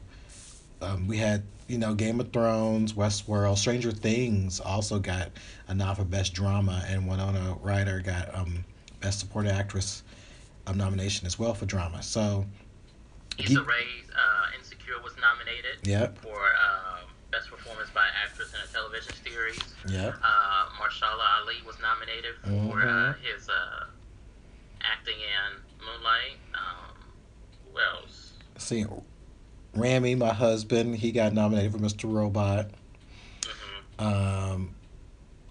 [0.81, 5.29] um, we had, you know, Game of Thrones, Westworld, Stranger Things also got
[5.67, 8.65] a nod for Best Drama, and Winona Ryder got um,
[8.99, 10.03] Best Supported Actress
[10.69, 12.01] um, nomination as well for drama.
[12.03, 12.45] So,
[13.37, 16.17] Issa Rae's uh, Insecure was nominated Yep.
[16.19, 19.59] for um, Best Performance by Actress in a Television Series.
[19.87, 23.15] yeah, Uh, Mahershala Ali was nominated for uh, Mhm.
[23.21, 23.85] his uh,
[24.81, 26.37] acting in Moonlight.
[26.53, 26.95] Um,
[28.57, 28.85] see,
[29.73, 32.11] Rami, my husband, he got nominated for Mr.
[32.13, 32.69] Robot.
[33.45, 34.75] hmm Um,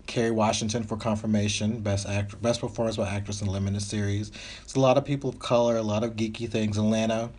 [0.09, 4.33] Kerry Washington for confirmation, best act, best performance by actress in limited series.
[4.62, 6.79] It's a lot of people of color, a lot of geeky things.
[6.79, 7.31] Atlanta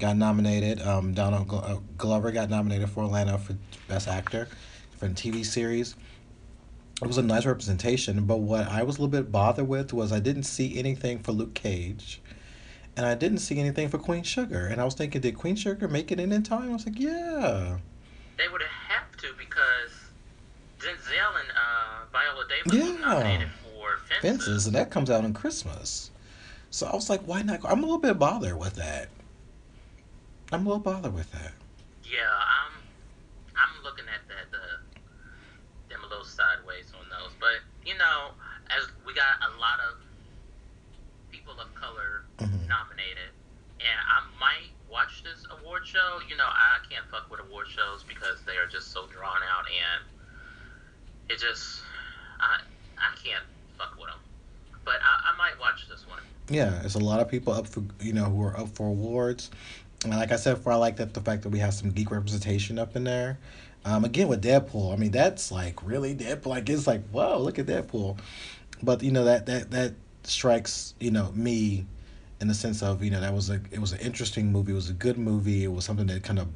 [0.00, 0.80] got nominated.
[0.80, 3.54] Um, Donald uh, Glover got nominated for Atlanta for
[3.88, 4.48] best actor
[4.96, 5.96] for a TV series.
[7.02, 10.10] It was a nice representation, but what I was a little bit bothered with was
[10.10, 12.22] I didn't see anything for Luke Cage,
[12.96, 14.66] and I didn't see anything for Queen Sugar.
[14.66, 16.70] And I was thinking, did Queen Sugar make it in in time?
[16.70, 17.76] I was like, yeah,
[18.38, 20.04] They would have to because
[20.84, 21.48] Denzel and
[22.14, 22.92] Viola Davis Yeah.
[22.92, 24.22] was nominated for Fences.
[24.46, 26.10] Fences, and that comes out on Christmas.
[26.70, 27.60] So I was like, why not?
[27.64, 29.08] I'm a little bit bothered with that.
[30.52, 31.52] I'm a little bothered with that.
[32.06, 32.72] Yeah, I'm
[33.58, 34.78] I'm looking at that uh,
[35.88, 38.30] them a little sideways on those, but you know,
[38.70, 39.98] as we got a lot of
[41.30, 42.68] people of color Mhm.
[42.68, 43.34] nominated,
[43.80, 46.20] and I might watch this award show.
[46.28, 49.66] You know, I can't fuck with award shows because they are just so drawn out,
[49.66, 50.04] and
[51.28, 51.82] it just
[53.24, 53.44] can't
[53.78, 54.18] fuck with them.
[54.84, 56.20] But I, I might watch this one.
[56.48, 59.50] Yeah, there's a lot of people up for you know who are up for awards,
[60.04, 62.10] and like I said, for I like that the fact that we have some geek
[62.10, 63.38] representation up in there.
[63.86, 66.46] Um, again with Deadpool, I mean that's like really Deadpool.
[66.46, 68.18] Like it's like whoa, look at Deadpool,
[68.82, 71.86] but you know that that that strikes you know me
[72.40, 74.72] in the sense of you know that was a it was an interesting movie.
[74.72, 75.64] It was a good movie.
[75.64, 76.48] It was something that kind of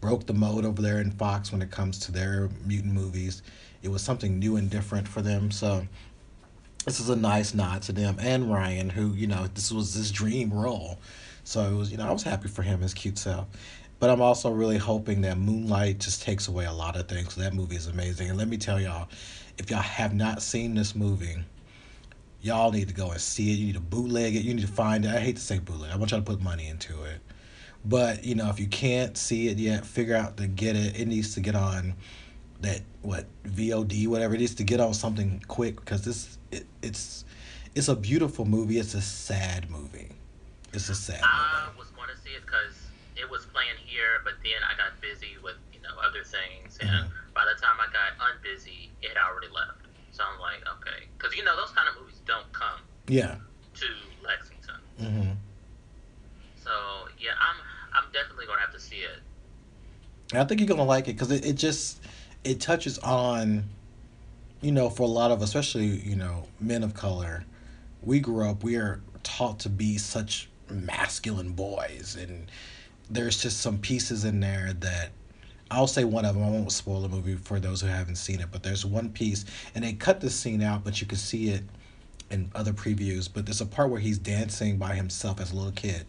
[0.00, 3.42] broke the mode over there in Fox when it comes to their mutant movies.
[3.82, 5.50] It was something new and different for them.
[5.50, 5.86] So
[6.84, 10.10] this is a nice nod to them and Ryan, who you know this was his
[10.10, 10.98] dream role.
[11.44, 13.46] So it was you know I was happy for him, his cute self.
[13.98, 17.34] But I'm also really hoping that Moonlight just takes away a lot of things.
[17.34, 19.08] That movie is amazing, and let me tell y'all,
[19.58, 21.36] if y'all have not seen this movie,
[22.40, 23.58] y'all need to go and see it.
[23.58, 24.42] You need to bootleg it.
[24.42, 25.14] You need to find it.
[25.14, 25.90] I hate to say bootleg.
[25.92, 27.20] I want y'all to put money into it.
[27.84, 30.98] But you know, if you can't see it yet, figure out to get it.
[30.98, 31.94] It needs to get on
[32.60, 37.24] that what VOD whatever it is to get on something quick because this it, it's
[37.74, 38.78] it's a beautiful movie.
[38.78, 40.08] It's a sad movie.
[40.72, 41.78] It's a sad I movie.
[41.78, 42.74] was going to see it because
[43.16, 47.06] it was playing here, but then I got busy with you know other things, and
[47.34, 49.86] by the time I got unbusy, it already left.
[50.12, 53.36] So I'm like, okay, because you know those kind of movies don't come Yeah.
[53.76, 53.86] to
[54.26, 54.80] Lexington.
[55.00, 55.30] Mm-hmm.
[56.62, 56.70] So
[57.18, 57.56] yeah, I'm
[58.04, 59.18] I'm definitely gonna have to see it.
[60.36, 62.00] I think you're gonna like it because it, it just
[62.44, 63.64] it touches on,
[64.60, 67.44] you know, for a lot of especially you know men of color,
[68.02, 72.50] we grew up we are taught to be such masculine boys, and
[73.10, 75.10] there's just some pieces in there that
[75.70, 76.44] I'll say one of them.
[76.44, 79.44] I won't spoil the movie for those who haven't seen it, but there's one piece,
[79.74, 81.62] and they cut the scene out, but you can see it
[82.30, 83.28] in other previews.
[83.32, 86.06] But there's a part where he's dancing by himself as a little kid.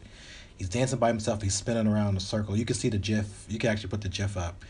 [0.58, 1.42] He's dancing by himself.
[1.42, 2.56] He's spinning around in a circle.
[2.56, 3.46] You can see the GIF.
[3.50, 4.64] You can actually put the GIF up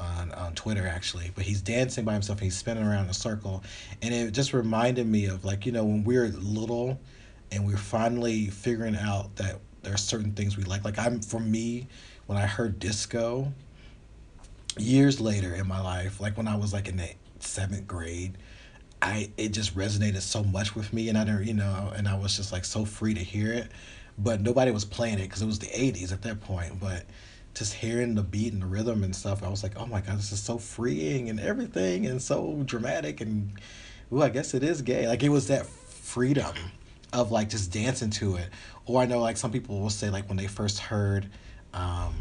[0.00, 1.30] on on Twitter actually.
[1.34, 2.40] But he's dancing by himself.
[2.40, 3.62] He's spinning around in a circle,
[4.02, 6.98] and it just reminded me of like you know when we were little,
[7.52, 10.84] and we are finally figuring out that there are certain things we like.
[10.84, 11.88] Like I'm for me,
[12.26, 13.52] when I heard disco,
[14.78, 17.10] years later in my life, like when I was like in the
[17.40, 18.38] seventh grade,
[19.02, 22.18] I it just resonated so much with me, and I don't, you know, and I
[22.18, 23.70] was just like so free to hear it,
[24.18, 26.78] but nobody was playing it because it was the '80s at that point.
[26.80, 27.04] But
[27.54, 30.18] just hearing the beat and the rhythm and stuff, I was like, oh my god,
[30.18, 33.52] this is so freeing and everything, and so dramatic, and
[34.12, 35.08] ooh, I guess it is gay.
[35.08, 36.54] Like it was that freedom
[37.12, 38.48] of like just dancing to it.
[38.86, 41.28] Or I know like some people will say like when they first heard.
[41.72, 42.14] Um,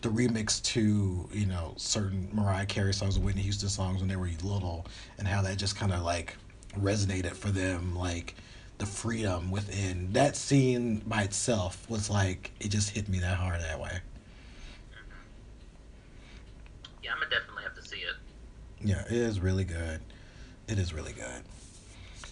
[0.00, 4.16] the remix to you know certain Mariah Carey songs and Whitney Houston songs when they
[4.16, 4.86] were little,
[5.18, 6.36] and how that just kind of like
[6.78, 8.34] resonated for them, like
[8.78, 13.60] the freedom within that scene by itself was like it just hit me that hard
[13.60, 13.98] that way.
[17.08, 18.16] Yeah, I'm gonna definitely have to see it.
[18.84, 20.00] Yeah, it is really good.
[20.68, 21.42] It is really good.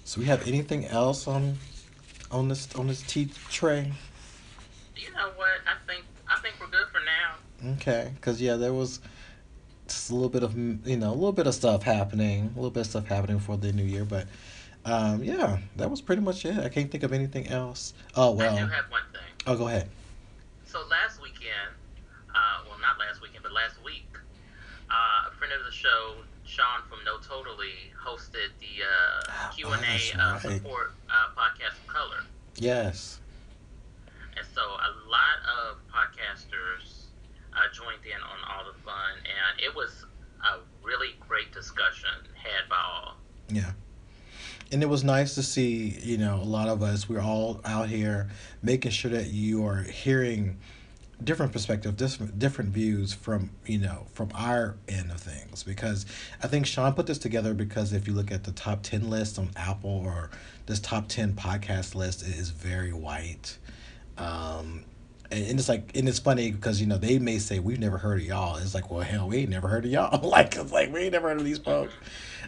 [0.05, 1.57] So we have anything else on
[2.31, 3.91] on this on this tea tray?
[4.97, 5.61] You know what?
[5.67, 7.73] I think I think we're good for now.
[7.77, 9.01] Okay, because yeah, there was
[9.89, 12.71] just a little bit of you know a little bit of stuff happening, a little
[12.71, 14.27] bit of stuff happening for the new year, but
[14.85, 16.59] um, yeah, that was pretty much it.
[16.59, 17.95] I can't think of anything else.
[18.15, 18.57] Oh I do well.
[18.69, 19.23] have one thing.
[19.47, 19.89] Oh, go ahead.
[20.67, 21.73] So last weekend,
[22.31, 24.09] uh, well, not last weekend, but last week,
[24.91, 29.69] uh, a friend of the show, Sean from No Totally, hosted the uh, Oh, Q
[29.69, 30.43] and A uh, right.
[30.43, 32.23] support uh, podcast of color,
[32.57, 33.21] Yes.
[34.37, 35.39] and so a lot
[35.71, 37.05] of podcasters
[37.53, 40.05] uh, joined in on all the fun, and it was
[40.45, 43.17] a really great discussion had by all.
[43.49, 43.73] Yeah.
[44.73, 47.89] And it was nice to see, you know, a lot of us, we're all out
[47.89, 48.29] here
[48.63, 50.59] making sure that you are hearing
[51.23, 55.63] different perspective, different different views from you know from our end of things.
[55.63, 56.07] Because
[56.43, 59.39] I think Sean put this together because if you look at the top ten list
[59.39, 60.31] on Apple or
[60.67, 63.59] this top ten podcast list, it is very white.
[64.19, 64.85] Um,
[65.31, 67.99] and, and it's like and it's funny because you know they may say we've never
[67.99, 68.57] heard of y'all.
[68.57, 70.29] It's like well hell we ain't never heard of y'all.
[70.29, 71.93] like it's like we ain't never heard of these folks.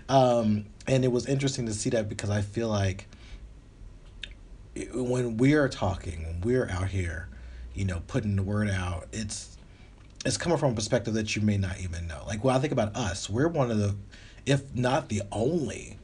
[0.08, 3.06] Um, and it was interesting to see that because I feel like
[4.94, 7.28] when we are talking, when we're out here,
[7.78, 9.56] you know, putting the word out, it's
[10.26, 12.24] it's coming from a perspective that you may not even know.
[12.26, 13.94] Like when I think about us, we're one of the,
[14.44, 15.96] if not the only,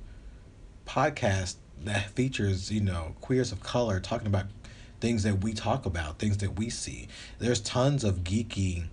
[0.87, 4.47] podcast that features you know queers of color talking about
[5.01, 7.09] things that we talk about, things that we see.
[7.41, 8.85] There's tons of geeky,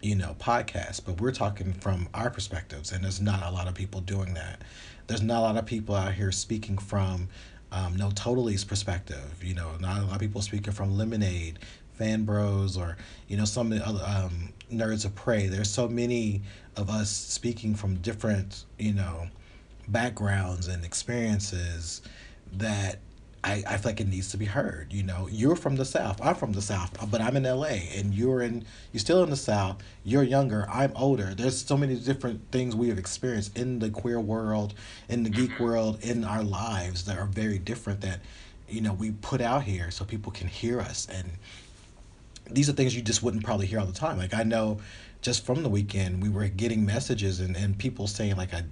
[0.00, 3.74] you know, podcasts, but we're talking from our perspectives, and there's not a lot of
[3.74, 4.62] people doing that.
[5.08, 7.28] There's not a lot of people out here speaking from
[7.72, 9.42] um, no Totally's perspective.
[9.42, 11.58] You know, not a lot of people speaking from Lemonade,
[12.00, 12.96] Fan Bros, or
[13.28, 15.48] you know some of the other um, Nerds of Prey.
[15.48, 16.40] There's so many
[16.74, 19.28] of us speaking from different you know
[19.86, 22.00] backgrounds and experiences
[22.54, 23.00] that
[23.44, 24.94] I, I feel like it needs to be heard.
[24.94, 26.18] You know, you're from the South.
[26.22, 29.36] I'm from the South, but I'm in LA and you're in you're still in the
[29.36, 29.82] South.
[30.02, 31.34] You're younger, I'm older.
[31.34, 34.72] There's so many different things we have experienced in the queer world,
[35.10, 38.20] in the geek world, in our lives that are very different that,
[38.70, 41.06] you know, we put out here so people can hear us.
[41.10, 41.30] And
[42.52, 44.18] these are things you just wouldn't probably hear all the time.
[44.18, 44.78] Like I know
[45.22, 48.64] just from the weekend we were getting messages and, and people saying like I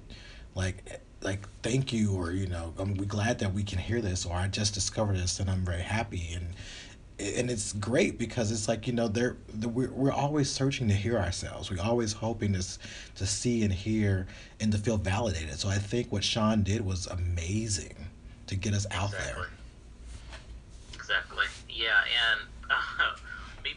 [0.54, 4.36] like like thank you or you know i'm glad that we can hear this or
[4.36, 6.30] i just discovered this and i'm very happy.
[6.32, 6.46] And
[7.20, 11.18] and it's great because it's like you know they're, we're, we're always searching to hear
[11.18, 11.70] ourselves.
[11.70, 12.64] We're always hoping to
[13.16, 14.26] to see and hear
[14.60, 15.58] and to feel validated.
[15.58, 17.94] So i think what sean did was amazing
[18.46, 19.32] to get us out exactly.
[19.34, 19.48] there
[20.94, 21.46] exactly.
[21.68, 22.47] Yeah and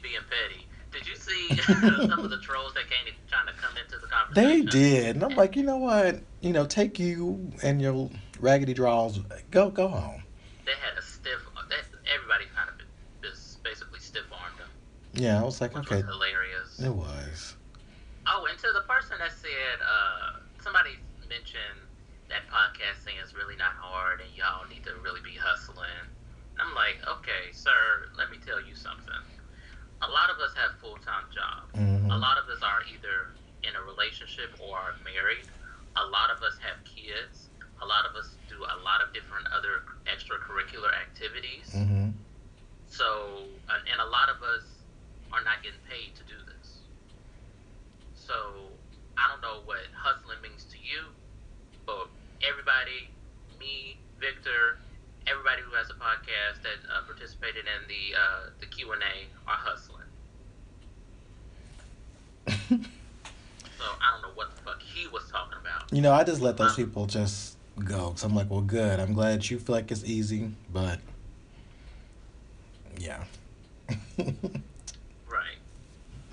[0.02, 1.48] being petty did you see
[2.08, 4.66] some of the trolls that came trying to come into the conversation?
[4.66, 6.22] They did, and I'm like, you know what?
[6.42, 8.10] You know, take you and your
[8.40, 9.20] raggedy draws.
[9.50, 10.24] Go, go home.
[10.66, 11.40] They had a stiff.
[12.12, 12.76] Everybody kind of
[13.24, 14.68] just basically stiff armed them.
[15.14, 16.80] Yeah, I was like, okay, was hilarious.
[16.80, 17.56] It was.
[18.28, 21.00] Oh, and to the person that said, uh, somebody
[21.32, 21.88] mentioned
[22.28, 26.04] that podcasting is really not hard, and y'all need to really be hustling.
[26.60, 29.24] I'm like, okay, sir, let me tell you something
[30.02, 31.72] a lot of us have full time jobs.
[31.78, 32.12] Mm-hmm.
[32.12, 33.34] A lot of us are either
[33.64, 35.46] in a relationship or are married.
[35.96, 37.50] A lot of us have kids.
[37.82, 41.74] A lot of us do a lot of different other extracurricular activities.
[41.74, 42.14] Mm-hmm.
[42.88, 44.66] So, and, and a lot of us
[45.32, 46.82] are not getting paid to do this.
[48.14, 48.70] So,
[49.18, 51.10] I don't know what hustling means to you,
[51.86, 52.08] but
[52.42, 53.10] everybody,
[53.60, 54.78] me, Victor,
[55.32, 59.50] everybody who has a podcast that uh, participated in the uh, the Q and A
[59.50, 60.02] are hustling.
[62.48, 65.92] so I don't know what the fuck he was talking about.
[65.94, 68.14] You know, I just let those people just go.
[68.16, 69.00] So I'm like, well, good.
[69.00, 71.00] I'm glad you feel like it's easy, but
[72.98, 73.24] yeah.
[74.18, 75.58] right.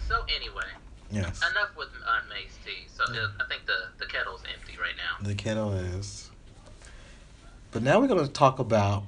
[0.08, 0.64] So anyway.
[1.10, 1.40] Yes.
[1.50, 2.72] Enough with uh, Mace T.
[2.94, 5.26] So I think the the kettle's empty right now.
[5.26, 6.17] The kettle is.
[7.78, 9.04] But now we're going to talk about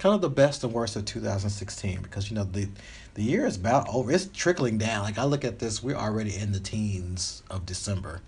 [0.00, 2.68] kind of the best and worst of 2016 because you know the
[3.14, 4.10] the year is about over.
[4.10, 5.04] It's trickling down.
[5.04, 8.22] Like I look at this, we're already in the teens of December.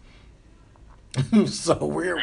[1.47, 2.23] so we're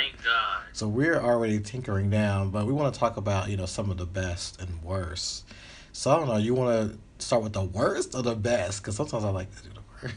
[0.72, 3.98] so we're already tinkering down, but we want to talk about you know some of
[3.98, 5.44] the best and worst.
[5.92, 6.38] So I don't know.
[6.38, 8.82] You want to start with the worst or the best?
[8.82, 10.16] Because sometimes I like to do the worst.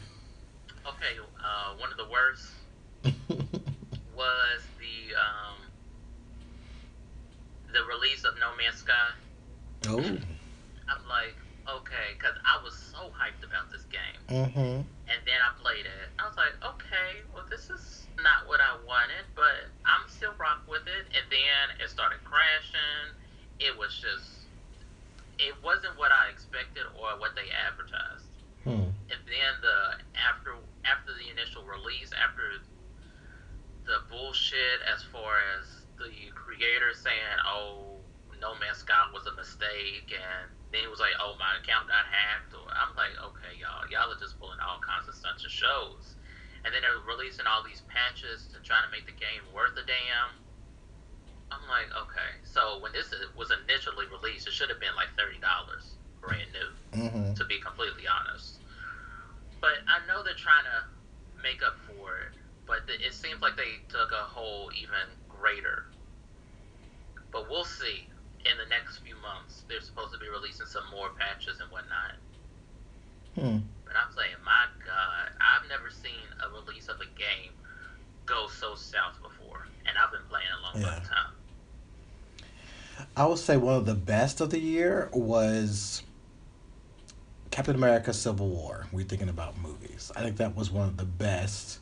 [0.87, 2.47] Okay, uh, one of the worst
[4.15, 5.57] was the um,
[7.73, 9.11] the release of No Man's Sky.
[9.87, 9.99] Oh.
[9.99, 11.35] I'm like,
[11.67, 14.19] okay, because I was so hyped about this game.
[14.31, 14.87] Mm-hmm.
[15.11, 16.07] And then I played it.
[16.19, 20.63] I was like, okay, well, this is not what I wanted, but I'm still rock
[20.67, 21.03] with it.
[21.11, 23.15] And then it started crashing.
[23.59, 24.47] It was just,
[25.39, 28.31] it wasn't what I expected or what they advertised.
[28.63, 28.93] Hmm.
[29.11, 30.53] And then the after
[30.85, 32.61] after the initial release, after
[33.85, 38.01] the bullshit as far as the creator saying, "Oh,
[38.39, 42.05] No Man's Sky was a mistake," and then he was like, "Oh, my account got
[42.05, 45.51] hacked." Or I'm like, "Okay, y'all, y'all are just pulling all kinds of stunts of
[45.51, 46.15] shows,"
[46.65, 49.85] and then they're releasing all these patches to try to make the game worth a
[49.85, 50.33] damn.
[51.51, 55.37] I'm like, okay, so when this was initially released, it should have been like thirty
[55.39, 57.33] dollars, brand new, mm-hmm.
[57.33, 58.63] to be completely honest.
[59.59, 60.87] But I know they're trying to
[61.43, 62.33] make up for it,
[62.65, 65.11] but it seems like they took a whole even
[65.41, 65.85] greater
[67.31, 68.07] but we'll see
[68.45, 69.63] in the next few months.
[69.69, 72.15] They're supposed to be releasing some more patches and whatnot.
[73.35, 73.63] Hmm.
[73.87, 77.53] and I'm saying, my God, I've never seen a release of a game
[78.25, 80.97] go so south before, and I've been playing a long, Yeah.
[80.97, 81.33] long time.
[83.15, 86.03] I would say one of the best of the year was
[87.51, 88.87] Captain America: Civil War.
[88.91, 90.11] We're thinking about movies.
[90.15, 91.79] I think that was one of the best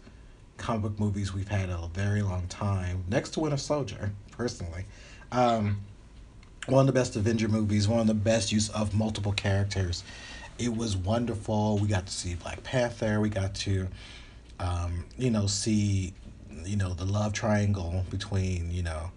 [0.59, 4.85] comic book movies we've had in a very long time, next to Winter Soldier, personally.
[5.31, 5.81] Um,
[6.67, 10.03] one of the best Avenger movies, one of the best use of multiple characters.
[10.59, 11.77] It was wonderful.
[11.79, 13.19] We got to see Black Panther.
[13.19, 13.87] We got to,
[14.59, 16.13] um, you know, see,
[16.65, 19.11] you know, the love triangle between, you know,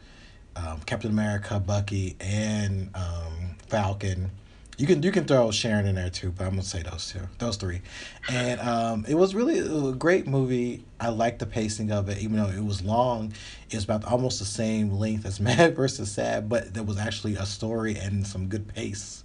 [0.56, 4.30] um, Captain America, Bucky, and um, Falcon.
[4.78, 7.20] You can you can throw Sharon in there too, but I'm gonna say those two,
[7.38, 7.82] those three,
[8.30, 10.84] and um, it was really a great movie.
[10.98, 13.34] I liked the pacing of it, even though it was long.
[13.68, 17.34] It was about almost the same length as Mad versus Sad, but there was actually
[17.34, 19.22] a story and some good pace.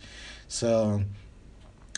[0.49, 1.03] So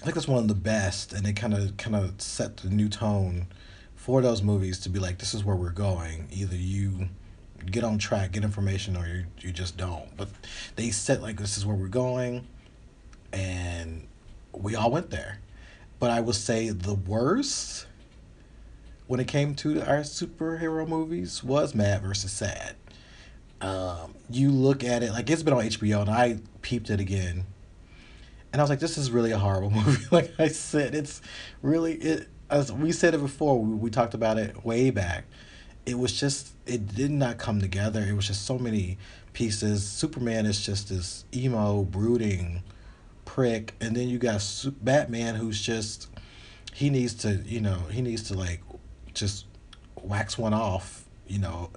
[0.02, 2.70] I think it's one of the best, and it kind of kind of set the
[2.70, 3.48] new tone
[3.96, 6.28] for those movies to be like, this is where we're going.
[6.32, 7.10] Either you
[7.66, 10.16] get on track, get information, or you you just don't.
[10.16, 10.30] But
[10.76, 12.48] they said like this is where we're going,
[13.34, 14.08] and
[14.52, 15.40] we all went there.
[16.00, 17.86] But I would say the worst
[19.08, 22.76] when it came to our superhero movies was Mad versus Sad.
[23.62, 27.44] Um, you look at it like it's been on HBO, and I peeped it again,
[28.54, 30.06] and I was like, this is really a horrible movie.
[30.12, 31.22] like I said, it's
[31.62, 32.28] really it.
[32.50, 35.26] As we said it before, we, we talked about it way back
[35.90, 38.02] it was just it did not come together.
[38.02, 38.98] It was just so many
[39.34, 39.86] pieces.
[39.86, 42.62] Superman is just this emo, brooding
[43.30, 44.44] prick, and then you got
[44.82, 46.08] Batman, who's just
[46.74, 48.62] he needs to, you know, he needs to like
[49.14, 49.46] just
[50.02, 51.70] wax one off, you know.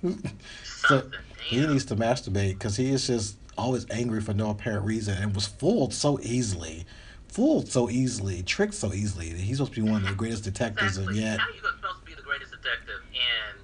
[0.62, 1.02] so
[1.44, 5.34] he needs to masturbate because he is just always angry for no apparent reason and
[5.34, 6.86] was fooled so easily.
[7.26, 9.30] Fooled so easily, tricked so easily.
[9.30, 11.20] He's supposed to be one of the greatest detectives, and Exactly.
[11.20, 13.58] yet How you supposed to be the greatest detective and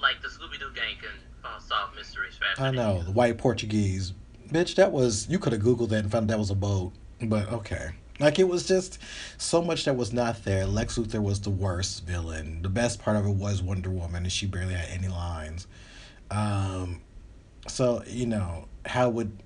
[0.00, 1.10] like the Scooby Doo gang can
[1.44, 2.62] uh, solve mysteries faster?
[2.62, 4.14] I know the white Portuguese,
[4.48, 4.74] bitch.
[4.76, 6.92] That was you could have googled that and found that was a boat,
[7.22, 7.90] but okay.
[8.18, 8.98] Like it was just
[9.36, 10.66] so much that was not there.
[10.66, 12.62] Lex Luthor was the worst villain.
[12.62, 15.66] The best part of it was Wonder Woman, and she barely had any lines.
[16.30, 17.02] Um,
[17.68, 19.36] so you know how would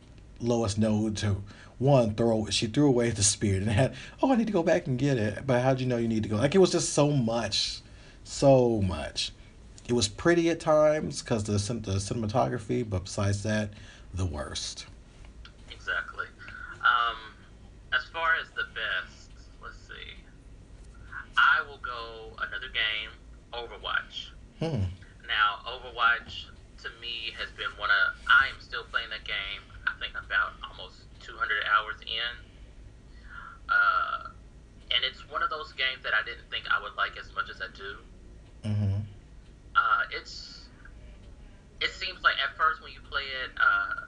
[0.40, 1.42] Lois know to
[1.78, 2.46] one throw?
[2.50, 5.18] She threw away the spear and had oh I need to go back and get
[5.18, 5.46] it.
[5.46, 6.36] But how'd you know you need to go?
[6.36, 7.80] Like it was just so much,
[8.22, 9.32] so much.
[9.88, 13.70] It was pretty at times because the the cinematography, but besides that,
[14.14, 14.86] the worst.
[15.70, 16.26] Exactly.
[16.80, 17.16] Um,
[17.92, 19.28] as far as the best,
[19.60, 20.16] let's see.
[21.36, 23.12] I will go another game,
[23.52, 24.32] Overwatch.
[24.58, 24.88] Hmm.
[25.28, 26.48] Now, Overwatch
[26.82, 28.16] to me has been one of.
[28.28, 29.62] I am still playing that game.
[29.84, 32.32] I think about almost 200 hours in.
[33.68, 34.32] Uh,
[34.90, 37.52] and it's one of those games that I didn't think I would like as much
[37.52, 37.92] as I do.
[38.64, 39.04] Mm-hmm.
[39.76, 40.66] Uh, it's.
[41.80, 44.04] It seems like at first when you play it, uh,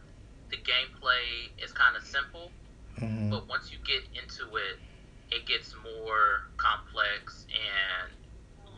[0.50, 2.52] the gameplay is kind of simple.
[3.00, 3.30] Mm-hmm.
[3.30, 4.78] but once you get into it,
[5.30, 8.12] it gets more complex and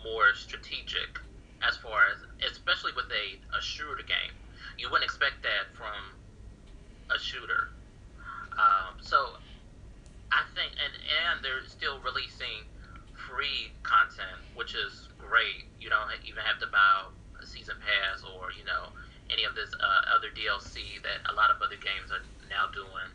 [0.04, 1.18] more strategic
[1.66, 4.32] as far as, especially with a, a shooter game.
[4.78, 6.14] You wouldn't expect that from
[7.10, 7.70] a shooter.
[8.54, 9.40] Um, so
[10.30, 12.70] I think, and, and they're still releasing
[13.14, 15.66] free content, which is great.
[15.80, 17.10] You don't even have to buy
[17.42, 18.94] a season pass or, you know,
[19.30, 23.10] any of this uh, other DLC that a lot of other games are now doing.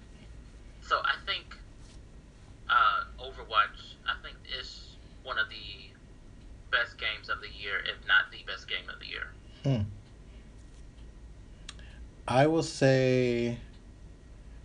[0.89, 1.55] So I think
[2.67, 4.87] uh, Overwatch, I think is
[5.21, 5.91] one of the
[6.75, 9.27] best games of the year, if not the best game of the year.
[9.63, 9.87] Hmm.
[12.27, 13.59] I will say,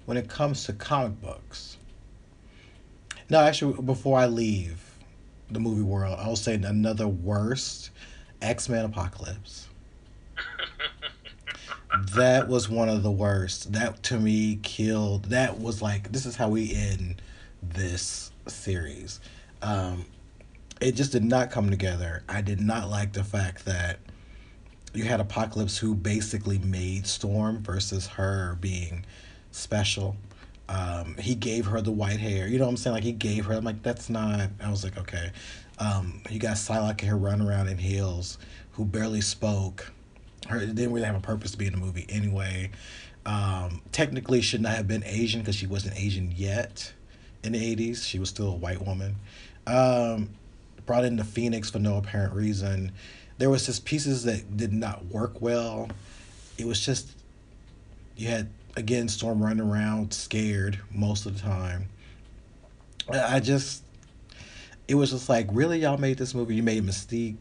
[0.06, 1.76] when it comes to comic books.
[3.28, 4.82] No, actually, before I leave
[5.50, 7.90] the movie world, I'll say another worst
[8.40, 9.68] X Men Apocalypse.
[12.14, 13.72] That was one of the worst.
[13.72, 15.26] That to me killed.
[15.26, 17.22] That was like this is how we end
[17.62, 19.20] this series.
[19.62, 20.06] Um,
[20.80, 22.22] it just did not come together.
[22.28, 23.98] I did not like the fact that
[24.92, 29.04] you had Apocalypse who basically made Storm versus her being
[29.50, 30.16] special.
[30.68, 32.48] Um, he gave her the white hair.
[32.48, 32.94] You know what I'm saying?
[32.94, 33.54] Like he gave her.
[33.54, 34.50] I'm like that's not.
[34.62, 35.30] I was like okay.
[35.78, 38.38] Um, you got Psylocke here running around in heels
[38.72, 39.92] who barely spoke.
[40.48, 42.70] Her it didn't really have a purpose to be in the movie anyway.
[43.26, 46.92] Um, technically, should not have been Asian because she wasn't Asian yet
[47.42, 48.04] in the 80s.
[48.04, 49.16] She was still a white woman.
[49.66, 50.30] Um,
[50.86, 52.92] brought in the Phoenix for no apparent reason.
[53.38, 55.88] There was just pieces that did not work well.
[56.58, 57.16] It was just
[58.16, 61.88] you had again Storm running around scared most of the time.
[63.10, 63.82] I I just
[64.86, 66.56] it was just like, really, y'all made this movie?
[66.56, 67.36] You made Mystique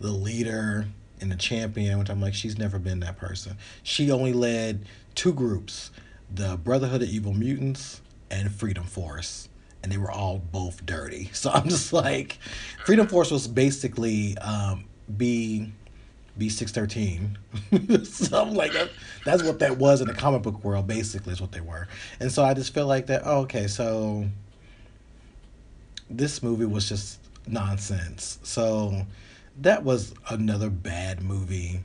[0.00, 0.86] the leader
[1.20, 3.56] and the champion, which I'm like, she's never been that person.
[3.82, 5.90] She only led two groups
[6.32, 8.00] the Brotherhood of Evil Mutants
[8.30, 9.48] and Freedom Force.
[9.82, 11.30] And they were all both dirty.
[11.34, 12.38] So I'm just like,
[12.84, 14.84] Freedom Force was basically um,
[15.16, 15.72] B
[16.38, 17.38] B six thirteen.
[18.04, 18.90] So I'm like, that,
[19.24, 20.86] that's what that was in the comic book world.
[20.86, 21.88] Basically, is what they were.
[22.20, 23.22] And so I just feel like that.
[23.24, 24.26] Oh, okay, so
[26.08, 28.38] this movie was just nonsense.
[28.42, 29.06] So
[29.60, 31.80] that was another bad movie.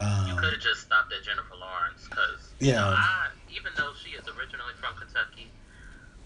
[0.00, 2.80] Um, You could have just stopped at Jennifer Lawrence, because Yeah.
[2.80, 5.50] know, I, even though she is originally from Kentucky,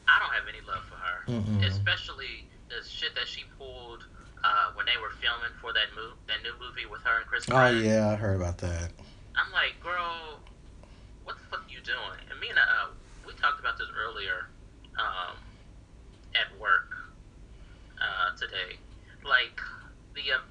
[0.08, 1.18] I don't have any love for her.
[1.28, 1.66] Mm-mm.
[1.66, 4.04] Especially the shit that she pulled
[4.44, 7.46] uh, when they were filming for that move, that new movie with her and Chris.
[7.50, 8.92] oh yeah, I heard about that.
[9.36, 10.40] I'm like, girl,
[11.24, 12.18] what the fuck you doing?
[12.30, 12.92] And me and uh,
[13.26, 14.48] we talked about this earlier
[14.98, 15.36] um,
[16.34, 16.90] at work
[18.00, 18.76] uh, today.
[19.24, 19.60] Like
[20.16, 20.42] the um,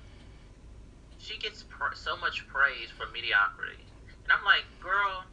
[1.17, 3.83] she gets pr- so much praise for mediocrity,
[4.23, 5.23] and I'm like, girl,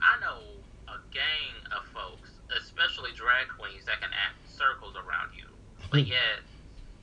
[0.00, 0.40] I know
[0.88, 5.48] a gang of folks, especially drag queens, that can act circles around you,
[5.90, 6.12] but hmm.
[6.12, 6.44] yet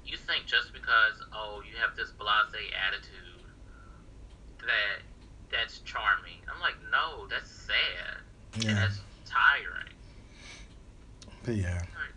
[0.06, 3.46] you think just because oh you have this blasé attitude
[4.62, 5.02] that
[5.52, 6.42] that's charming.
[6.54, 8.22] I'm like, no, that's sad.
[8.54, 9.94] And Yeah, that's tiring.
[11.44, 11.82] but yeah.
[11.82, 12.16] Like.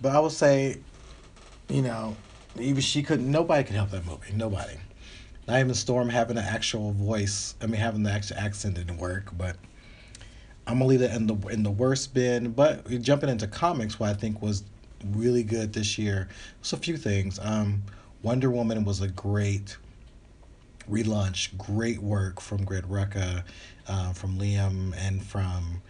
[0.00, 0.78] But I would say,
[1.68, 2.16] you know,
[2.58, 3.30] even she couldn't.
[3.30, 4.32] Nobody could help that movie.
[4.34, 4.74] Nobody.
[5.46, 7.54] Not even Storm having an actual voice.
[7.60, 9.36] I mean, having the actual accent didn't work.
[9.36, 9.56] But
[10.66, 12.50] I'm gonna leave it in the in the worst bin.
[12.50, 14.64] But jumping into comics, what I think was
[15.12, 16.28] really good this year
[16.60, 17.38] was a few things.
[17.40, 17.82] Um,
[18.22, 19.76] Wonder Woman was a great
[20.90, 21.56] relaunch.
[21.56, 23.44] Great work from Greg Rucka,
[23.86, 25.80] uh, from Liam, and from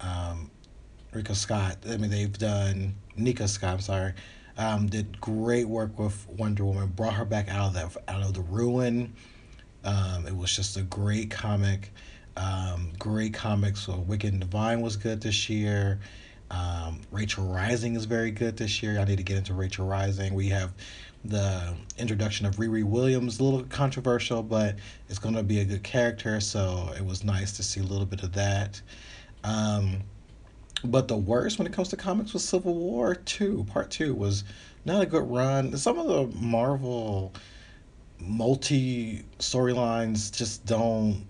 [0.00, 0.50] um,
[1.12, 1.76] Rico Scott.
[1.88, 3.74] I mean, they've done Nika Scott.
[3.74, 4.14] I'm sorry.
[4.58, 6.88] Um, did great work with Wonder Woman.
[6.88, 9.12] Brought her back out of that out of the ruin.
[9.84, 11.92] Um, it was just a great comic.
[12.36, 13.80] Um, great comics.
[13.80, 16.00] So Wicked and Divine was good this year.
[16.50, 18.98] Um, Rachel Rising is very good this year.
[18.98, 20.34] I need to get into Rachel Rising.
[20.34, 20.72] We have
[21.24, 24.76] the introduction of Riri Williams, a little controversial, but
[25.08, 26.40] it's going to be a good character.
[26.40, 28.80] So it was nice to see a little bit of that.
[30.84, 33.64] But the worst when it comes to comics was Civil War 2.
[33.64, 34.44] Part 2 was
[34.84, 35.76] not a good run.
[35.76, 37.32] Some of the Marvel
[38.18, 41.26] multi storylines just don't.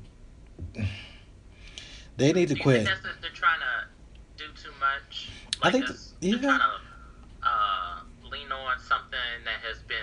[2.16, 2.86] They need to quit.
[2.86, 5.28] think that's they're trying to do too much?
[5.62, 6.38] I think th- they're yeah.
[6.38, 9.96] trying to uh, lean on something that has been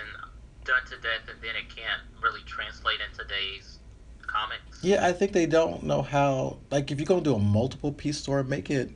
[0.64, 3.78] done to death and then it can't really translate in today's
[4.26, 4.82] comics.
[4.82, 6.58] Yeah, I think they don't know how.
[6.70, 8.90] Like, if you're gonna do a multiple piece story, make it.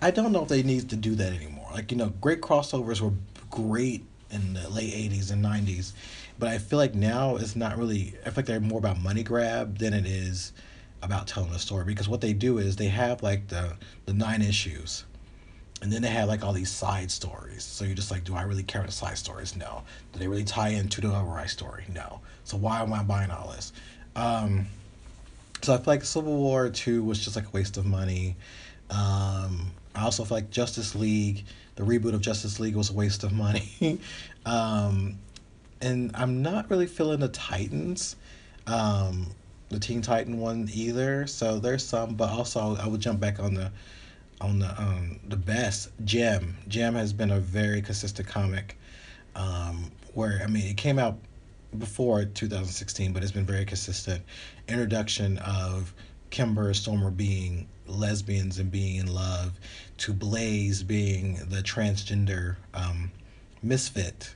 [0.00, 1.68] I don't know if they need to do that anymore.
[1.72, 3.12] Like, you know, great crossovers were
[3.50, 5.92] great in the late '80s and '90s,
[6.38, 8.14] but I feel like now it's not really.
[8.24, 10.52] I feel like they're more about money grab than it is
[11.02, 11.84] about telling a story.
[11.84, 13.76] Because what they do is they have like the
[14.06, 15.04] the nine issues,
[15.82, 17.62] and then they have like all these side stories.
[17.64, 19.56] So you're just like, do I really care about the side stories?
[19.56, 19.82] No.
[20.12, 21.84] Do they really tie into the overall story?
[21.92, 22.20] No.
[22.44, 23.72] So why am I buying all this?
[24.16, 24.66] Um,
[25.62, 28.36] so I feel like Civil War Two was just like a waste of money.
[28.90, 31.44] Um, I also feel like Justice League,
[31.76, 34.00] the reboot of Justice League, was a waste of money.
[34.46, 35.18] um,
[35.80, 38.16] and I'm not really feeling the Titans,
[38.66, 39.26] um,
[39.68, 41.26] the Teen Titan one either.
[41.26, 43.70] So there's some, but also I would jump back on the
[44.40, 46.56] on the um, the best Jem.
[46.68, 48.76] Jem has been a very consistent comic.
[49.34, 51.18] Um, where I mean, it came out
[51.78, 54.22] before 2016, but it's been very consistent.
[54.68, 55.92] Introduction of
[56.30, 59.52] Kimber Stormer being lesbians and being in love,
[59.98, 63.10] to Blaze being the transgender um,
[63.62, 64.34] misfit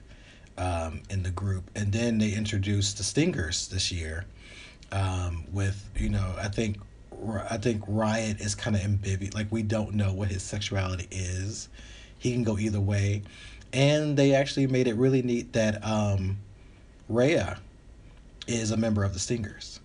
[0.58, 4.24] um, in the group, and then they introduced the Stingers this year.
[4.90, 6.78] Um, with you know, I think
[7.50, 9.34] I think Riot is kind of ambivalent.
[9.34, 11.68] Like we don't know what his sexuality is.
[12.18, 13.22] He can go either way,
[13.72, 16.38] and they actually made it really neat that um,
[17.10, 17.58] Raya
[18.46, 19.80] is a member of the Stingers.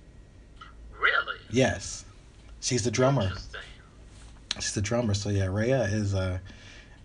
[1.49, 2.05] Yes,
[2.61, 3.31] she's the drummer.
[4.55, 5.13] She's the drummer.
[5.13, 6.41] So yeah, Raya is a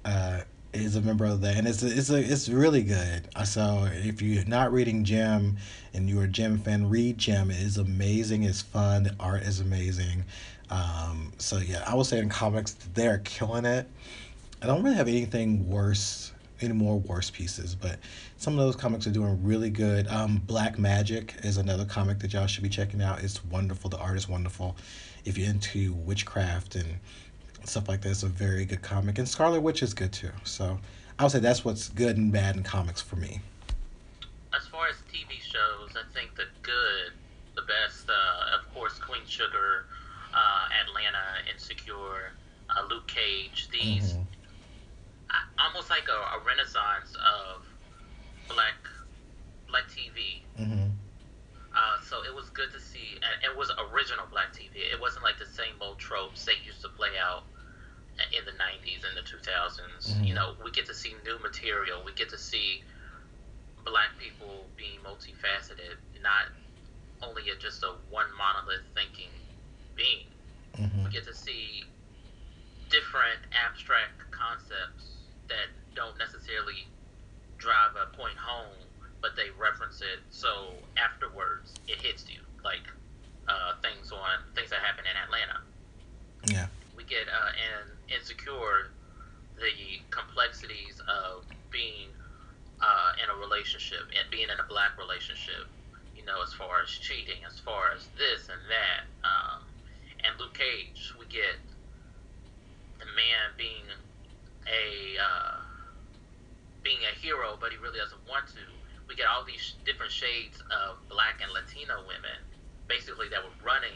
[0.04, 0.40] uh,
[0.72, 3.28] is a member of that, and it's it's a, it's really good.
[3.36, 5.56] Uh, So if you're not reading Jem,
[5.94, 7.50] and you're a Jem fan, read Jem.
[7.50, 8.44] It is amazing.
[8.44, 9.04] It's fun.
[9.04, 10.24] The art is amazing.
[10.70, 13.86] Um, so yeah, I would say in comics they're killing it.
[14.62, 16.31] I don't really have anything worse,
[16.62, 17.98] any more worse pieces, but
[18.36, 20.06] some of those comics are doing really good.
[20.08, 23.22] Um, Black Magick is another comic that y'all should be checking out.
[23.22, 23.90] It's wonderful.
[23.90, 24.76] The art is wonderful.
[25.24, 26.98] If you're into witchcraft and
[27.64, 29.18] stuff like that, it's a very good comic.
[29.18, 30.30] And Scarlet Witch is good too.
[30.44, 30.78] So
[31.18, 33.40] I would say that's what's good and bad in comics for me.
[34.54, 37.12] As far as TV shows, I think the good,
[37.54, 39.86] the best, uh, of course, Queen Sugar,
[40.34, 42.32] uh, Atlanta, Insecure,
[42.68, 43.68] uh, Luke Cage.
[43.72, 44.26] These Mhm.
[45.58, 47.64] Almost like a, a renaissance of
[48.48, 48.76] black
[49.68, 50.42] black TV.
[50.56, 50.90] hmm
[51.72, 54.76] Uh, so it was good to see, and it was original black TV.
[54.92, 57.44] It wasn't like the same old tropes that used to play out
[58.36, 60.12] in the 90s and the 2000s.
[60.12, 60.26] Mhm.
[60.26, 62.02] You know, we get to see new material.
[62.04, 62.84] We get to see
[63.84, 66.52] black people being multifaceted, not
[67.22, 69.30] only a, just a one monolith thinking
[69.96, 70.26] being.
[70.76, 71.84] hmm We get to see
[72.90, 75.11] different abstract concepts
[75.52, 76.88] that don't necessarily
[77.58, 78.80] drive a point home,
[79.20, 82.82] but they reference it so afterwards it hits you, like
[83.48, 85.60] uh, things on things that happen in Atlanta.
[86.48, 86.66] Yeah.
[86.96, 88.90] We get uh, in Insecure
[89.60, 92.08] the complexities of being
[92.80, 95.68] uh, in a relationship and being in a black relationship.
[96.16, 99.06] You know, as far as cheating, as far as this and that.
[99.26, 99.62] Um,
[100.22, 101.71] and Luke Cage, we get the man being
[104.66, 105.56] a uh,
[106.82, 108.64] being a hero, but he really doesn't want to.
[109.08, 112.38] We get all these different shades of black and Latino women,
[112.88, 113.94] basically that were running,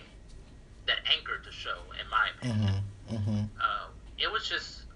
[0.87, 2.83] that anchored the show, in my opinion.
[3.09, 3.89] hmm hmm Uh,
[4.19, 4.87] it was just,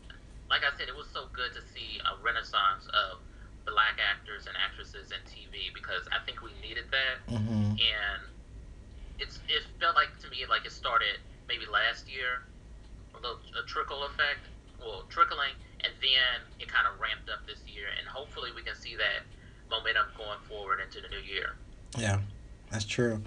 [0.51, 3.23] like I said, it was so good to see a renaissance of
[3.67, 8.21] black actors and actresses in TV because I think we needed that hmm and
[9.21, 12.43] it's it felt like to me like it started maybe last year,
[13.15, 14.50] a little a trickle effect,
[14.81, 18.75] well trickling, and then it kind of ramped up this year, and hopefully we can
[18.75, 19.25] see that
[19.71, 21.57] momentum going forward into the new year.
[21.99, 22.21] Yeah,
[22.71, 23.23] that's true.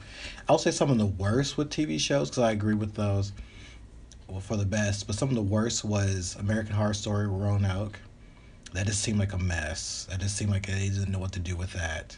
[0.48, 3.34] I'll say some of the worst with TV shows because I agree with those.
[4.28, 8.00] Well, for the best, but some of the worst was American Horror Story Roanoke.
[8.74, 10.08] That just seemed like a mess.
[10.10, 12.18] That just seemed like they didn't know what to do with that.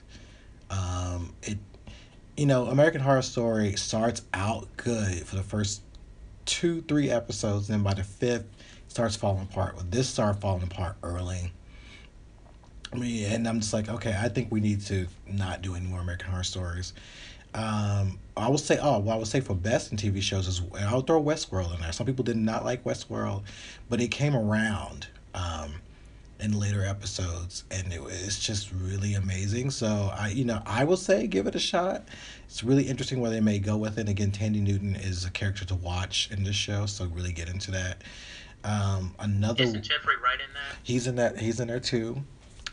[0.70, 1.58] Um, it,
[2.38, 5.82] you know, American Horror Story starts out good for the first
[6.46, 8.46] two, three episodes, then by the fifth,
[8.96, 9.76] starts falling apart.
[9.76, 11.52] Well, this started falling apart early.
[12.94, 15.86] I mean, and I'm just like, okay, I think we need to not do any
[15.86, 16.94] more American Horror Stories.
[17.54, 20.62] Um, I would say, oh, well, I would say for best in TV shows is
[20.80, 21.92] I'll throw Westworld in there.
[21.92, 23.44] Some people did not like Westworld,
[23.90, 25.74] but it came around um,
[26.40, 29.72] in later episodes, and it was just really amazing.
[29.72, 32.08] So I, you know, I will say give it a shot.
[32.46, 34.08] It's really interesting where they may go with it.
[34.08, 37.72] Again, Thandie Newton is a character to watch in this show, so really get into
[37.72, 38.02] that.
[38.66, 40.78] Um, another Isn't Jeffrey Wright in that?
[40.84, 42.22] he's in that he's in there too.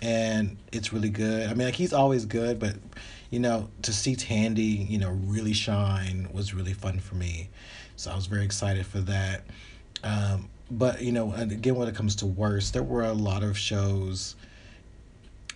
[0.01, 1.49] And it's really good.
[1.49, 2.75] I mean like he's always good but
[3.31, 7.49] you know to see Thandie you know really shine was really fun for me.
[7.97, 9.43] So i was very excited for that.
[10.03, 13.43] Um, but you know and again when it comes to worst there were a lot
[13.43, 14.35] of shows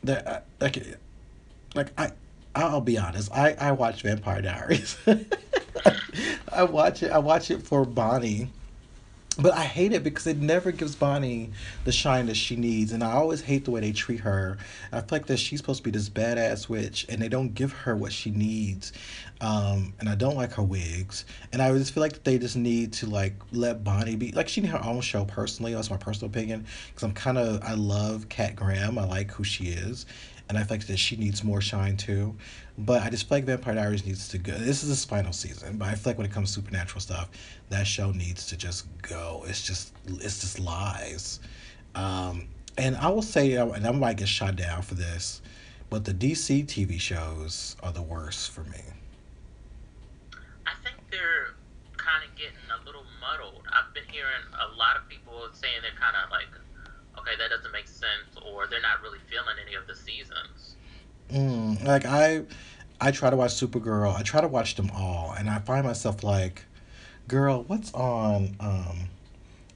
[0.05, 0.99] that uh, like
[1.74, 2.11] like i
[2.55, 4.99] i'll be honest i i watch vampire diaries.
[6.53, 8.51] I watch it i watch it for bonnie
[9.39, 11.51] but I hate it because it never gives Bonnie
[11.84, 14.57] the shine that she needs, and I always hate the way they treat her.
[14.93, 17.72] I feel like that she's supposed to be this badass witch, and they don't give
[17.72, 18.93] her what she needs.
[19.41, 22.95] Um, and I don't like her wigs, and I just feel like they just need
[22.95, 25.74] to like let Bonnie be like she need her own show personally.
[25.74, 28.99] That's my personal opinion because I'm kind of I love Kat Graham.
[28.99, 30.07] I like who she is,
[30.49, 32.34] and I feel like that she needs more shine too.
[32.78, 34.53] But I just feel like Vampire Diaries needs to go.
[34.53, 37.30] This is a final season, but I feel like when it comes to supernatural stuff,
[37.70, 39.44] that show needs to just go.
[39.47, 41.40] It's just it's just lies.
[41.94, 45.40] Um, and I will say, and I might get shot down for this,
[45.88, 48.82] but the DC TV shows are the worst for me.
[50.66, 51.55] I think they're
[51.97, 53.62] kind of getting a little muddled.
[53.72, 56.49] I've been hearing a lot of people saying they're kind of like,
[57.26, 60.76] okay, that doesn't make sense, or they're not really feeling any of the seasons.
[61.30, 62.42] Mm, like I,
[63.00, 64.14] I try to watch Supergirl.
[64.14, 66.64] I try to watch them all, and I find myself like,
[67.28, 68.56] girl, what's on?
[68.60, 69.08] Um,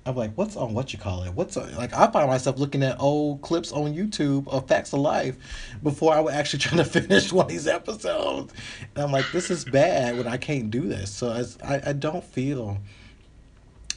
[0.07, 0.75] I'm like, what's on?
[0.75, 1.35] What you call it?
[1.35, 1.93] What's on, like?
[1.93, 5.37] I find myself looking at old clips on YouTube of Facts of Life
[5.83, 8.55] before I would actually try to finish one of these episodes,
[8.95, 11.13] and I'm like, this is bad when I can't do this.
[11.13, 12.79] So I I don't feel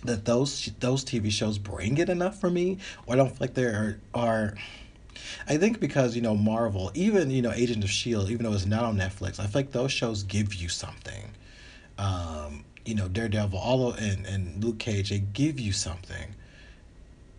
[0.05, 3.53] that those those TV shows bring it enough for me, or I don't feel like
[3.53, 4.55] there are, are
[5.47, 8.65] I think because you know Marvel, even you know Agent of Shield, even though it's
[8.65, 11.31] not on Netflix, I feel like those shows give you something.
[11.97, 16.35] Um, you know Daredevil, all of, and and Luke Cage, they give you something.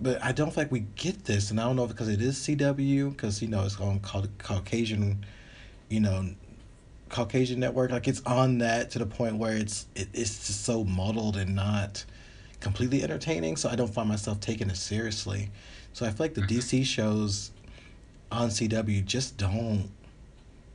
[0.00, 2.36] But I don't feel like we get this, and I don't know because it is
[2.38, 5.24] CW, because you know it's on called Caucasian,
[5.88, 6.30] you know,
[7.08, 7.90] Caucasian network.
[7.90, 11.54] Like it's on that to the point where it's it, it's just so muddled and
[11.54, 12.04] not
[12.64, 15.50] completely entertaining, so I don't find myself taking it seriously.
[15.92, 17.52] So I feel like the DC shows
[18.32, 19.90] on CW just don't.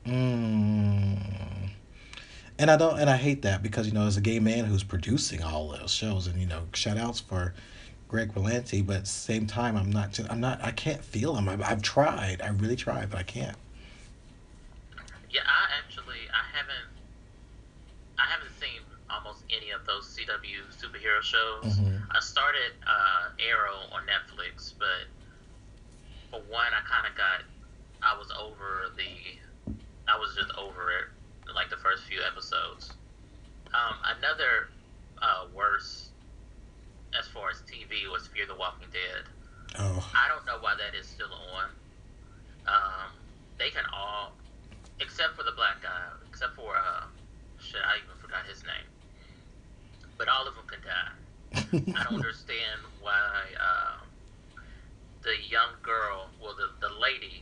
[0.05, 1.69] Mm,
[2.57, 4.83] and I don't, and I hate that because you know as a gay man who's
[4.83, 7.53] producing all those shows, and you know shout outs for
[8.07, 11.35] Greg Berlanti, but at the same time I'm not, just, I'm not, I can't feel
[11.35, 11.49] him.
[11.49, 13.57] I've, I've tried, I really tried, but I can't.
[15.29, 16.89] Yeah, I actually I haven't
[18.17, 21.79] I haven't seen almost any of those CW superhero shows.
[21.79, 22.01] Mhm.
[22.11, 25.07] I started uh, Arrow on Netflix, but
[26.29, 27.41] for one, I kind of got
[28.01, 29.37] I was over the
[30.07, 32.93] I was just over it like the first few episodes.
[33.73, 34.69] Um, another
[35.21, 36.09] uh, worse
[37.17, 39.25] as far as TV was Fear the Walking Dead.
[39.77, 41.69] Oh, I don't know why that is still on.
[42.65, 43.11] Um,
[43.57, 44.33] they can all,
[44.99, 47.05] except for the black guy, except for uh,
[47.59, 48.88] shit, I even forgot his name.
[50.19, 51.95] But all of them can die.
[51.97, 53.15] I don't understand why
[53.57, 54.03] uh,
[55.23, 57.41] the young girl, well, the the lady,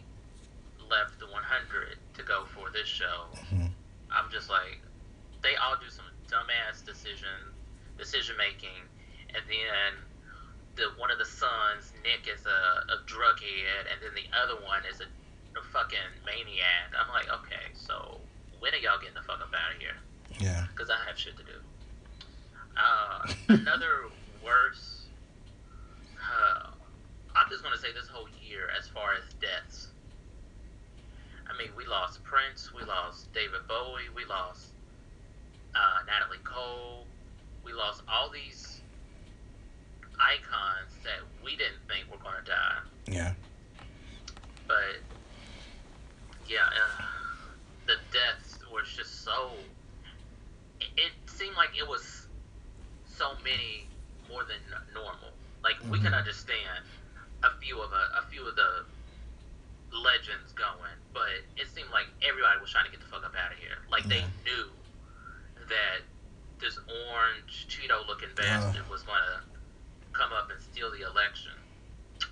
[0.90, 3.28] left the 100 to go for this show.
[3.52, 3.72] Mhm.
[4.10, 4.80] I'm just like,
[5.42, 7.52] they all do some dumbass decision
[7.98, 8.86] decision making,
[9.34, 9.92] and then
[10.76, 14.62] the one of the sons, Nick, is a, a drug head, and then the other
[14.64, 15.10] one is a,
[15.60, 16.94] a fucking maniac.
[16.94, 18.22] I'm like, okay, so
[18.60, 19.98] when are y'all getting the fuck up out of here?
[20.40, 20.68] yeah.
[20.72, 21.58] Because I have shit to do.
[22.78, 24.06] Uh, another
[24.44, 25.06] worse.
[26.18, 26.70] Uh,
[27.36, 29.88] I'm just gonna say this whole year, as far as deaths.
[31.50, 34.68] I mean, we lost Prince, we lost David Bowie, we lost
[35.76, 37.06] uh, Natalie Cole,
[37.64, 38.82] we lost all these
[40.20, 43.12] icons that we didn't think were gonna die.
[43.12, 43.34] Yeah.
[44.68, 45.02] But
[46.48, 47.04] yeah, uh,
[47.88, 49.52] the deaths were just so.
[50.80, 52.27] It, it seemed like it was
[53.18, 53.88] so many
[54.30, 54.62] more than
[54.94, 55.32] normal.
[55.64, 56.20] Like we can Mhm.
[56.20, 56.86] understand
[57.44, 58.86] a few of a, a few of the
[59.92, 63.52] legends going, but it seemed like everybody was trying to get the fuck up out
[63.52, 63.78] of here.
[63.90, 64.70] Like they knew
[65.68, 66.02] that
[66.60, 66.78] this
[67.10, 69.42] orange Cheeto looking bastard was gonna
[70.14, 71.54] come up and steal the election,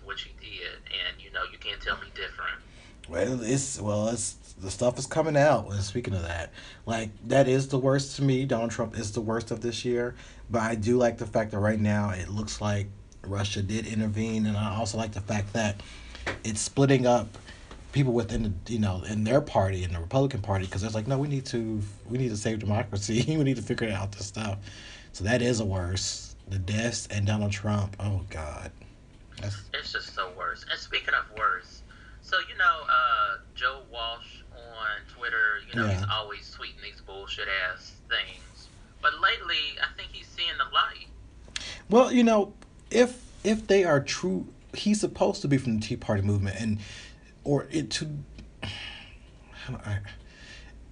[0.03, 2.61] which he did, and you know you can't tell me different.
[3.07, 5.69] Well, it's well, it's the stuff is coming out.
[5.71, 6.51] And speaking of that,
[6.85, 8.45] like that is the worst to me.
[8.45, 10.15] Donald Trump is the worst of this year,
[10.49, 12.87] but I do like the fact that right now it looks like
[13.23, 15.81] Russia did intervene, and I also like the fact that
[16.43, 17.27] it's splitting up
[17.91, 21.07] people within the you know in their party in the Republican Party because it's like
[21.07, 23.23] no, we need to we need to save democracy.
[23.27, 24.59] we need to figure out this stuff.
[25.11, 26.35] So that is a worse.
[26.47, 27.95] The deaths and Donald Trump.
[27.99, 28.71] Oh God.
[29.41, 30.65] That's, It's just so worse.
[30.69, 31.81] And speaking of worse,
[32.21, 34.43] so you know, uh, Joe Walsh
[34.85, 38.67] on Twitter, you know, he's always tweeting these bullshit ass things.
[39.01, 41.07] But lately, I think he's seeing the light.
[41.89, 42.53] Well, you know,
[42.91, 46.79] if if they are true, he's supposed to be from the Tea Party movement, and
[47.43, 48.09] or it to,
[48.63, 49.99] I,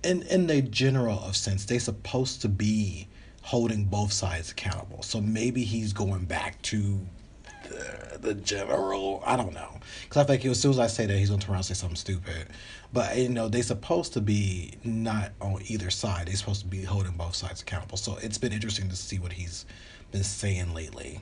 [0.04, 3.08] in in the general of sense, they're supposed to be
[3.42, 5.02] holding both sides accountable.
[5.04, 7.00] So maybe he's going back to
[7.74, 9.24] the, the general.
[9.26, 11.52] I don't know, because I think as soon as I say that, he's gonna turn
[11.52, 12.48] around and say something stupid.
[12.92, 16.28] But you know, they're supposed to be not on either side.
[16.28, 17.98] They're supposed to be holding both sides accountable.
[17.98, 19.66] So it's been interesting to see what he's
[20.12, 21.20] been saying lately.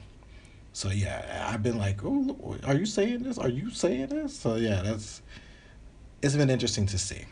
[0.73, 3.37] So yeah, I've been like, oh, are you saying this?
[3.37, 4.37] Are you saying this?
[4.37, 5.21] So yeah, that's
[6.21, 7.25] it's been interesting to see.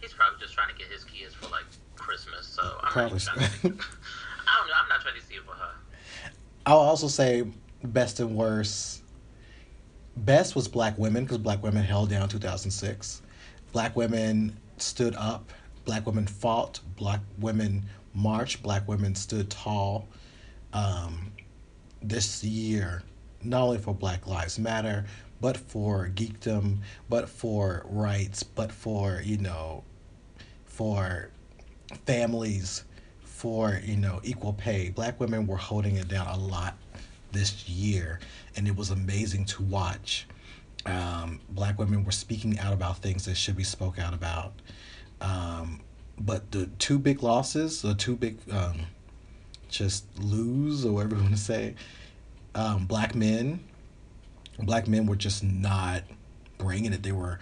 [0.00, 1.64] He's probably just trying to get his kids for like
[1.96, 2.46] Christmas.
[2.46, 3.30] So I'm Probably to.
[3.32, 3.78] I don't know.
[4.82, 5.70] I'm not trying to see it for her.
[6.66, 7.44] I'll also say
[7.84, 9.02] best and worst.
[10.16, 13.22] Best was black women because black women held down 2006.
[13.72, 15.52] Black women stood up.
[15.84, 16.80] Black women fought.
[16.96, 18.62] Black women marched.
[18.62, 20.08] Black women stood tall.
[20.72, 21.32] Um,
[22.02, 23.02] this year,
[23.42, 25.04] not only for Black Lives Matter,
[25.40, 26.78] but for geekdom,
[27.08, 29.84] but for rights, but for you know,
[30.64, 31.30] for
[32.06, 32.84] families,
[33.22, 34.90] for you know equal pay.
[34.90, 36.76] Black women were holding it down a lot
[37.34, 38.20] this year,
[38.56, 40.26] and it was amazing to watch.
[40.86, 44.54] Um, black women were speaking out about things that should be spoke out about.
[45.20, 45.80] Um,
[46.18, 48.80] but the two big losses, the two big um,
[49.68, 51.74] just lose or whatever you want to say,
[52.54, 53.60] um, black men,
[54.60, 56.04] black men were just not
[56.58, 57.02] bringing it.
[57.02, 57.38] They were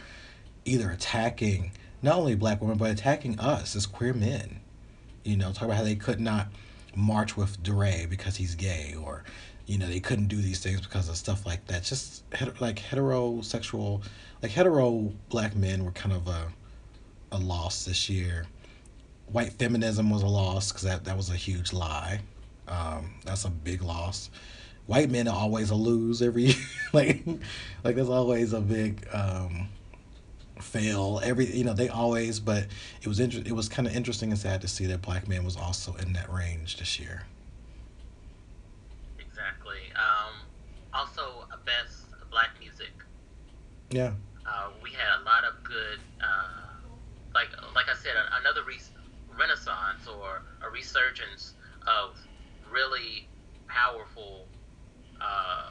[0.65, 4.61] either attacking not only black women but attacking us as queer men.
[5.25, 6.49] You know, talk about how they could not
[6.97, 9.25] march with DeRay because he's gay, or
[9.67, 11.85] you know they couldn't do these things because of stuff like that.
[11.85, 12.25] Just
[12.61, 14.03] like heterosexual,
[14.43, 16.49] like hetero black men were kind of a
[17.33, 18.47] a loss this year.
[19.27, 22.21] White feminism was a loss because that, that was a huge lie.
[22.69, 24.31] Um, that's a big loss.
[24.87, 26.57] White men are always a lose every year.
[26.93, 27.25] like,
[27.83, 29.69] like there's always a big um,
[30.61, 31.21] fail.
[31.23, 32.67] Every you know they always, but
[33.01, 35.45] it was inter- It was kind of interesting and sad to see that black man
[35.45, 37.25] was also in that range this year.
[39.19, 39.93] Exactly.
[39.97, 40.35] Um,
[40.93, 42.91] also, best black music.
[43.93, 44.13] Yeah.
[44.47, 46.73] Uh, we had a lot of good, uh,
[47.35, 48.81] like like I said, another re-
[49.39, 51.55] renaissance or a resurgence
[51.87, 52.17] of
[52.71, 53.29] really
[53.69, 54.47] powerful
[55.21, 55.71] uh,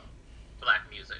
[0.61, 1.17] black music.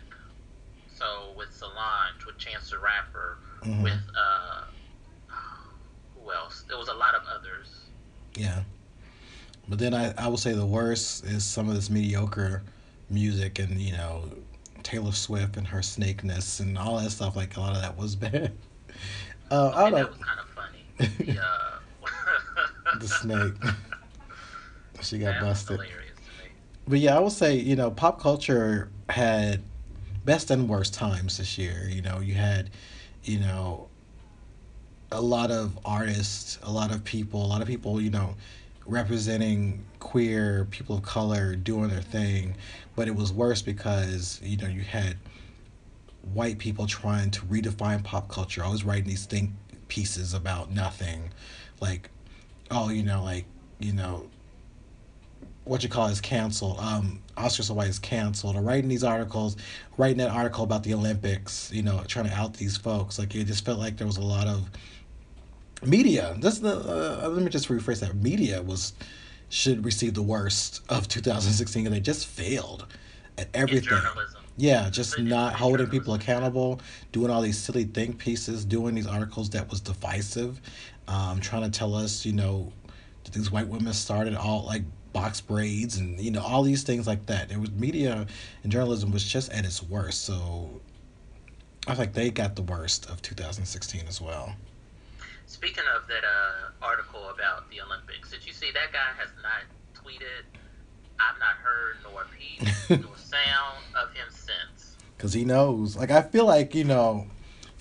[0.95, 3.83] So with Solange, with Chance the Rapper, mm-hmm.
[3.83, 4.63] with uh,
[6.15, 6.63] who else?
[6.67, 7.85] There was a lot of others.
[8.35, 8.61] Yeah.
[9.67, 12.63] But then I, I would say the worst is some of this mediocre
[13.09, 14.29] music and, you know,
[14.83, 17.35] Taylor Swift and her snakeness and all that stuff.
[17.35, 18.51] Like, a lot of that was bad.
[19.49, 19.97] Uh, I don't know.
[19.97, 21.35] That was kind of funny.
[21.35, 22.97] The, uh...
[22.99, 23.53] the snake.
[25.01, 25.79] she got busted.
[26.87, 29.61] But yeah, I would say, you know, pop culture had
[30.25, 31.87] best and worst times this year.
[31.89, 32.69] You know, you had,
[33.23, 33.87] you know,
[35.11, 38.35] a lot of artists, a lot of people, a lot of people, you know,
[38.85, 42.55] representing queer people of color doing their thing,
[42.95, 45.17] but it was worse because you know you had
[46.33, 49.51] white people trying to redefine pop culture, always writing these think
[49.87, 51.31] pieces about nothing,
[51.79, 52.09] like,
[52.69, 53.45] oh, you know, like
[53.79, 54.29] you know,
[55.63, 56.77] what you call is canceled.
[56.79, 58.55] Um, Oscar So White is canceled.
[58.55, 59.57] Or writing these articles,
[59.97, 63.17] writing that article about the Olympics, you know, trying to out these folks.
[63.17, 64.69] Like it just felt like there was a lot of
[65.83, 66.35] media.
[66.39, 66.75] This the
[67.25, 68.15] uh, let me just rephrase that.
[68.15, 68.93] Media was
[69.51, 72.87] should receive the worst of 2016 and they just failed
[73.37, 73.99] at everything.
[74.57, 76.79] Yeah, just not holding people accountable,
[77.11, 80.61] doing all these silly think pieces, doing these articles that was divisive,
[81.07, 82.71] um, trying to tell us, you know,
[83.23, 84.83] that these white women started all like
[85.13, 87.51] box braids and you know all these things like that.
[87.51, 88.25] It was media
[88.63, 90.23] and journalism was just at its worst.
[90.23, 90.81] So
[91.87, 94.55] I think they got the worst of 2016 as well.
[95.51, 99.67] Speaking of that uh, article about the Olympics, did you see that guy has not
[99.93, 100.45] tweeted?
[101.19, 102.61] I've not heard nor peep
[103.03, 104.95] nor sound of him since.
[105.17, 105.97] Because he knows.
[105.97, 107.27] Like I feel like you know.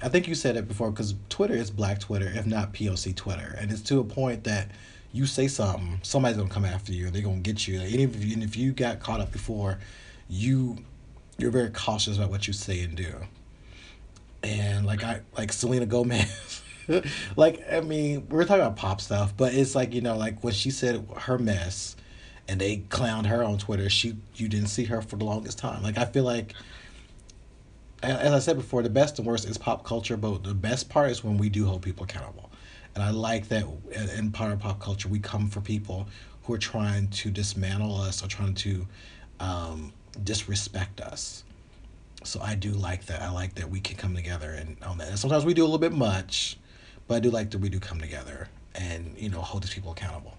[0.02, 3.54] I think you said it before because Twitter is Black Twitter, if not POC Twitter,
[3.56, 4.72] and it's to a point that
[5.12, 7.80] you say something, somebody's gonna come after you, and they're gonna get you.
[7.80, 9.78] and if you, and if you got caught up before,
[10.28, 10.78] you
[11.38, 13.14] you're very cautious about what you say and do.
[14.42, 16.59] And like I like Selena Gomez.
[17.36, 20.53] like I mean, we're talking about pop stuff, but it's like you know, like when
[20.53, 21.97] she said her mess,
[22.49, 23.88] and they clowned her on Twitter.
[23.88, 25.82] She you didn't see her for the longest time.
[25.82, 26.55] Like I feel like,
[28.03, 31.11] as I said before, the best and worst is pop culture, but the best part
[31.11, 32.51] is when we do hold people accountable,
[32.95, 33.64] and I like that
[34.16, 36.09] in part of pop culture we come for people
[36.45, 38.86] who are trying to dismantle us or trying to
[39.38, 39.93] um,
[40.24, 41.45] disrespect us.
[42.24, 43.22] So I do like that.
[43.22, 45.09] I like that we can come together and on that.
[45.09, 46.59] And sometimes we do a little bit much,
[47.11, 48.46] but I do like that we do come together
[48.76, 50.38] and you know hold these people accountable.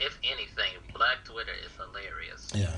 [0.00, 2.50] If anything, Black Twitter is hilarious.
[2.54, 2.76] Yeah,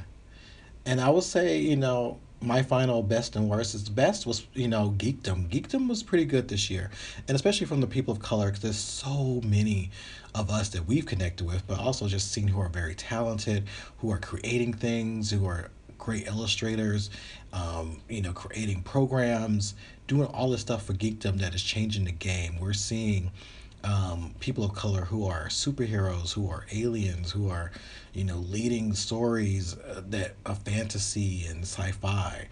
[0.84, 4.66] and I would say you know my final best and worst is best was you
[4.66, 5.48] know geekdom.
[5.48, 6.90] Geekdom was pretty good this year,
[7.28, 9.92] and especially from the people of color because there's so many
[10.34, 14.10] of us that we've connected with, but also just seeing who are very talented, who
[14.10, 17.10] are creating things, who are great illustrators,
[17.54, 19.74] um, you know, creating programs,
[20.08, 22.58] doing all this stuff for geekdom that is changing the game.
[22.58, 23.30] We're seeing
[23.84, 27.70] um, people of color who are superheroes, who are aliens, who are,
[28.12, 32.48] you know, leading stories uh, that of fantasy and sci-fi,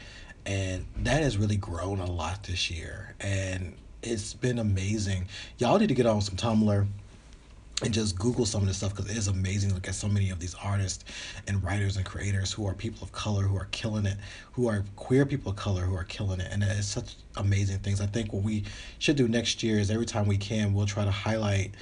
[0.46, 5.26] and that has really grown a lot this year, and it's been amazing.
[5.58, 6.86] Y'all need to get on some Tumblr
[7.82, 10.30] and just Google some of this stuff because it is amazing look at so many
[10.30, 11.04] of these artists
[11.48, 14.16] and writers and creators who are people of color who are killing it,
[14.52, 16.48] who are queer people of color who are killing it.
[16.50, 18.00] And it's such amazing things.
[18.00, 18.64] I think what we
[18.98, 21.72] should do next year is every time we can, we'll try to highlight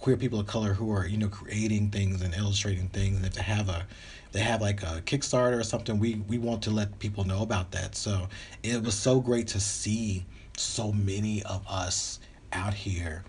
[0.00, 3.16] queer people of color who are, you know, creating things and illustrating things.
[3.16, 3.86] And if they have a,
[4.32, 7.70] they have like a Kickstarter or something, we, we want to let people know about
[7.72, 7.94] that.
[7.94, 8.28] So
[8.62, 10.26] it was so great to see
[10.56, 12.18] so many of us
[12.52, 13.24] out here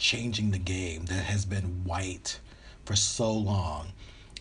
[0.00, 2.40] changing the game that has been white
[2.84, 3.92] for so long.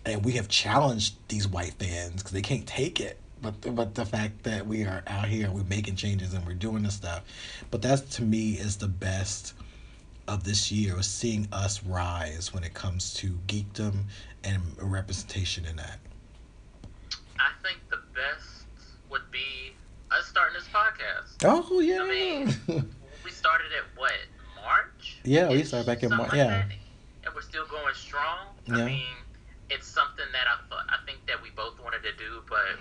[0.05, 3.19] And we have challenged these white fans because they can't take it.
[3.41, 6.83] But, but the fact that we are out here we're making changes and we're doing
[6.83, 7.23] this stuff.
[7.71, 9.53] But that to me is the best
[10.27, 14.03] of this year was seeing us rise when it comes to geekdom
[14.43, 15.99] and representation in that.
[17.39, 18.65] I think the best
[19.09, 19.73] would be
[20.11, 21.43] us starting this podcast.
[21.43, 22.01] Oh yeah.
[22.01, 22.47] I mean,
[23.23, 24.11] we started at what.
[25.29, 26.33] Yeah, we started back in March.
[26.33, 26.63] Yeah,
[27.23, 28.47] and we're still going strong.
[28.65, 28.77] Yeah.
[28.77, 29.05] I mean,
[29.69, 32.79] it's something that I thought, I think that we both wanted to do, but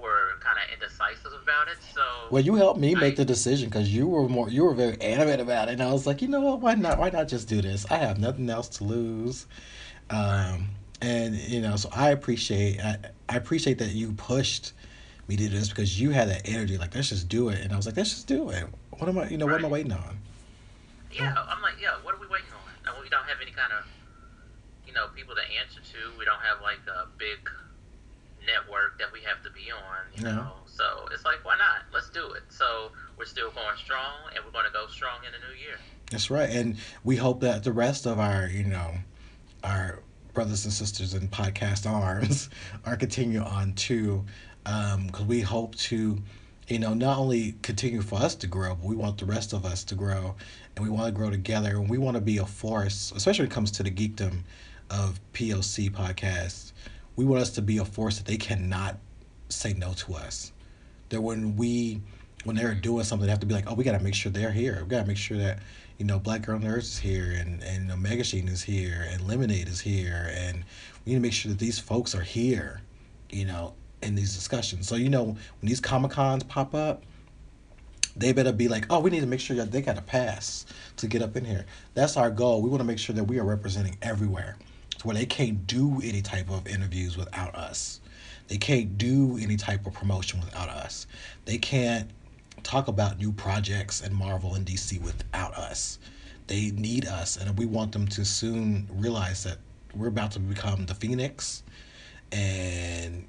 [0.00, 1.78] were kind of indecisive about it.
[1.92, 5.00] So well, you helped me make the decision because you were more you were very
[5.00, 6.60] animated about it, and I was like, you know what?
[6.60, 6.98] Why not?
[6.98, 7.84] Why not just do this?
[7.90, 9.46] I have nothing else to lose.
[10.08, 10.68] Um,
[11.02, 12.98] and you know, so I appreciate I,
[13.28, 14.72] I appreciate that you pushed
[15.26, 17.72] me to do this because you had that energy like let's just do it, and
[17.72, 18.66] I was like let's just do it.
[18.90, 19.28] What am I?
[19.28, 19.54] You know, right.
[19.54, 20.20] what am I waiting on?
[21.16, 21.50] Yeah, mm-hmm.
[21.50, 22.68] I'm like, yeah, what are we waiting on?
[22.84, 23.88] And we don't have any kind of,
[24.86, 26.00] you know, people to answer to.
[26.20, 27.40] We don't have like a big
[28.44, 30.36] network that we have to be on, you No.
[30.36, 30.52] know.
[30.66, 31.88] So it's like, why not?
[31.92, 32.44] Let's do it.
[32.48, 35.78] So we're still going strong, and we're going to go strong in the new year.
[36.10, 38.94] That's right, and we hope that the rest of our, you know,
[39.64, 40.02] our
[40.34, 42.48] brothers and sisters in podcast arms
[42.84, 44.24] are continue on too,
[44.66, 46.22] um, because we hope to,
[46.68, 49.64] you know, not only continue for us to grow, but we want the rest of
[49.64, 50.34] us to grow,
[50.74, 53.52] and we want to grow together, and we want to be a force, especially when
[53.52, 54.42] it comes to the geekdom
[54.90, 56.72] of POC podcasts.
[57.14, 58.98] We want us to be a force that they cannot
[59.48, 60.52] say no to us.
[61.10, 62.00] That when we
[62.44, 64.30] when they're doing something, they have to be like, oh, we got to make sure
[64.30, 64.78] they're here.
[64.82, 65.58] We got to make sure that
[65.98, 69.68] you know Black Girl Nerds is here, and and Omega Sheen is here, and Lemonade
[69.68, 70.64] is here, and
[71.04, 72.82] we need to make sure that these folks are here,
[73.30, 73.74] you know,
[74.06, 74.88] in these discussions.
[74.88, 77.02] So you know when these Comic Cons pop up,
[78.16, 80.64] they better be like, oh, we need to make sure that they got a pass
[80.96, 81.66] to get up in here.
[81.94, 82.62] That's our goal.
[82.62, 84.56] We want to make sure that we are representing everywhere,
[84.98, 88.00] to where they can't do any type of interviews without us.
[88.48, 91.06] They can't do any type of promotion without us.
[91.44, 92.08] They can't
[92.62, 95.98] talk about new projects and Marvel and DC without us.
[96.46, 99.58] They need us, and we want them to soon realize that
[99.94, 101.64] we're about to become the Phoenix.
[102.32, 103.26] And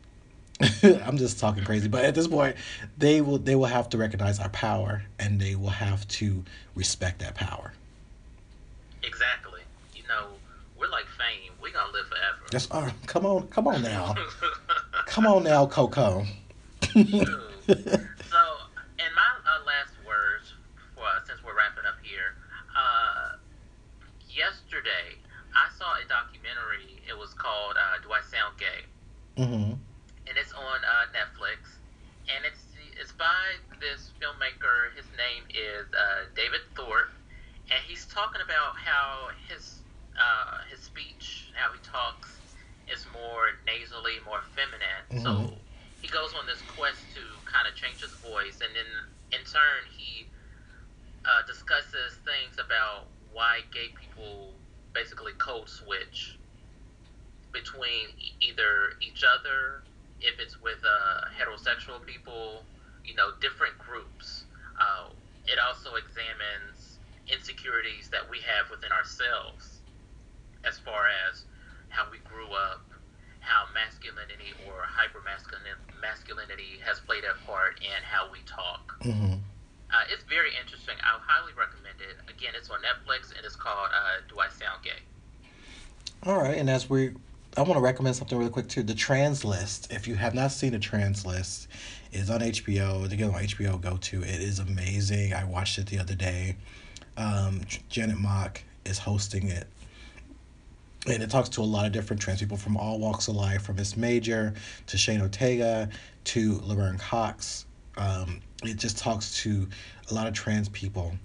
[0.83, 2.55] I'm just talking crazy, but at this point,
[2.97, 6.43] they will they will have to recognize our power, and they will have to
[6.73, 7.73] respect that power.
[9.03, 9.61] Exactly.
[9.95, 10.29] You know,
[10.79, 11.51] we're like fame.
[11.61, 12.39] We're gonna live forever.
[12.49, 14.15] Just uh, come on, come on now,
[15.05, 16.25] come on now, Coco.
[17.67, 18.43] So,
[18.95, 20.53] in my uh, last words,
[20.95, 22.31] for, since we're wrapping up here,
[22.71, 23.35] uh,
[24.29, 25.19] yesterday
[25.53, 27.03] I saw a documentary.
[27.05, 29.73] It was called uh, "Do I Sound Gay?" hmm
[30.27, 31.79] and it's on uh, Netflix.
[32.27, 32.61] And it's
[32.99, 34.95] it's by this filmmaker.
[34.95, 37.11] His name is uh, David Thorpe,
[37.71, 39.83] and he's talking about how his
[40.15, 42.41] uh, his speech, how he talks,
[42.87, 45.05] is more nasally, more feminine.
[45.11, 45.59] So Mhm.
[46.01, 48.89] he goes on this quest to kind of change his voice, and then
[49.35, 50.31] in turn he
[51.25, 54.61] uh, discusses things about why gay people
[54.93, 56.39] basically code switch
[57.51, 59.83] between e- either each other,
[60.19, 62.63] if it's with uh, heterosexual people,
[63.07, 64.43] you know, different groups.
[64.79, 65.09] Uh,
[65.47, 66.99] it also examines
[67.31, 69.79] insecurities that we have within ourselves
[70.63, 71.45] as far as
[71.89, 72.83] how we grew up,
[73.39, 78.99] how masculinity or hyper masculinity has played a part in how we talk.
[79.01, 79.39] Mm-hmm.
[79.87, 80.95] Uh, it's very interesting.
[80.99, 82.19] I highly recommend it.
[82.27, 84.99] Again, it's on Netflix and it's called uh, Do I Sound Gay?
[86.23, 87.11] All right, and as we,
[87.57, 88.83] I want to recommend something really quick too.
[88.83, 89.91] The Trans List.
[89.91, 91.67] If you have not seen the Trans List,
[92.11, 93.09] is on HBO.
[93.09, 94.41] To get on HBO, go to it.
[94.41, 95.33] Is amazing.
[95.33, 96.55] I watched it the other day.
[97.17, 99.65] Um, Janet Mock is hosting it,
[101.07, 103.63] and it talks to a lot of different trans people from all walks of life,
[103.63, 104.53] from Miss Major
[104.85, 105.89] to Shane Ortega
[106.25, 107.65] to Laverne Cox.
[107.97, 109.67] Um, it just talks to
[110.11, 111.15] a lot of trans people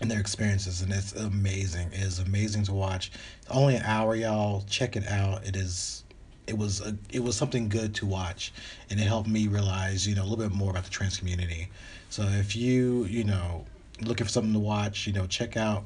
[0.00, 1.88] and their experiences, and it's amazing.
[1.92, 3.12] It is amazing to watch.
[3.50, 4.64] Only an hour, y'all.
[4.68, 5.46] Check it out.
[5.46, 6.04] It is.
[6.46, 8.52] It was a, it was something good to watch,
[8.90, 11.68] and it helped me realize you know a little bit more about the trans community.
[12.10, 13.64] So if you you know
[14.02, 15.84] looking for something to watch, you know check out.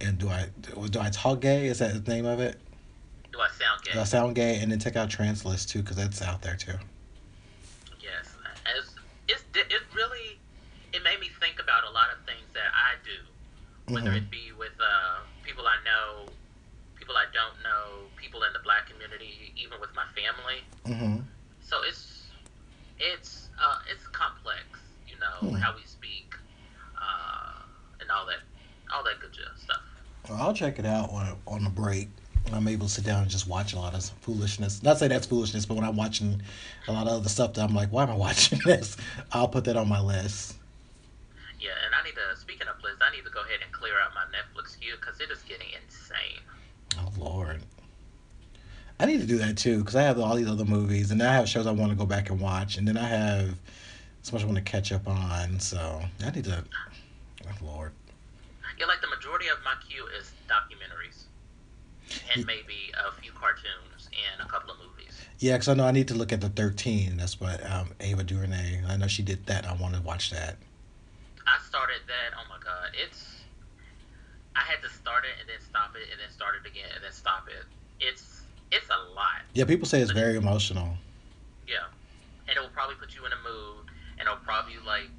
[0.00, 0.46] And do I
[0.90, 1.66] do I talk gay?
[1.66, 2.58] Is that the name of it?
[3.32, 3.92] Do I sound gay?
[3.92, 4.58] Do I sound gay?
[4.60, 6.74] And then check out Trans List too, because that's out there too.
[8.00, 8.36] Yes,
[8.66, 8.94] as
[9.28, 10.38] it's it really
[10.92, 13.18] it made me think about a lot of things that I do,
[13.88, 14.16] whether Mhm.
[14.16, 16.26] it be with uh, people I know,
[16.96, 20.64] people I don't know, people in the black community, even with my family.
[20.86, 21.20] Mm-hmm.
[21.62, 22.22] So it's
[22.98, 24.64] it's uh, it's complex,
[25.08, 25.56] you know, Hmm.
[25.56, 26.34] how we speak,
[27.00, 27.62] uh,
[28.00, 28.40] and all that
[28.92, 29.80] all that good stuff.
[30.28, 32.08] Well, I'll check it out on on the break.
[32.44, 34.82] when I'm able to sit down and just watch a lot of foolishness.
[34.82, 36.42] Not say that's foolishness, but when I'm watching
[36.86, 38.98] a lot of other stuff that I'm like, why am I watching this?
[39.32, 40.54] I'll put that on my list.
[41.58, 42.03] Yeah, and I.
[42.54, 45.20] Speaking of lists, I need to go ahead and clear out my Netflix queue because
[45.20, 46.38] it is getting insane.
[46.96, 47.62] Oh Lord.
[49.00, 51.34] I need to do that too because I have all these other movies and I
[51.34, 53.58] have shows I want to go back and watch and then I have
[54.22, 55.58] so much I want to catch up on.
[55.58, 56.62] So I need to.
[57.44, 57.90] Oh Lord.
[58.78, 61.24] Yeah, like the majority of my queue is documentaries,
[62.36, 65.20] and maybe a few cartoons and a couple of movies.
[65.40, 67.16] Yeah, because I know I need to look at the 13.
[67.16, 68.84] That's what um, Ava DuVernay.
[68.86, 69.66] I know she did that.
[69.66, 70.56] I want to watch that.
[72.06, 72.36] That.
[72.38, 73.42] Oh my god, it's.
[74.56, 77.02] I had to start it and then stop it and then start it again and
[77.02, 77.66] then stop it.
[77.98, 79.42] It's it's a lot.
[79.54, 80.94] Yeah, people say it's very emotional.
[81.66, 81.86] Yeah,
[82.48, 85.10] and it will probably put you in a mood, and it'll probably like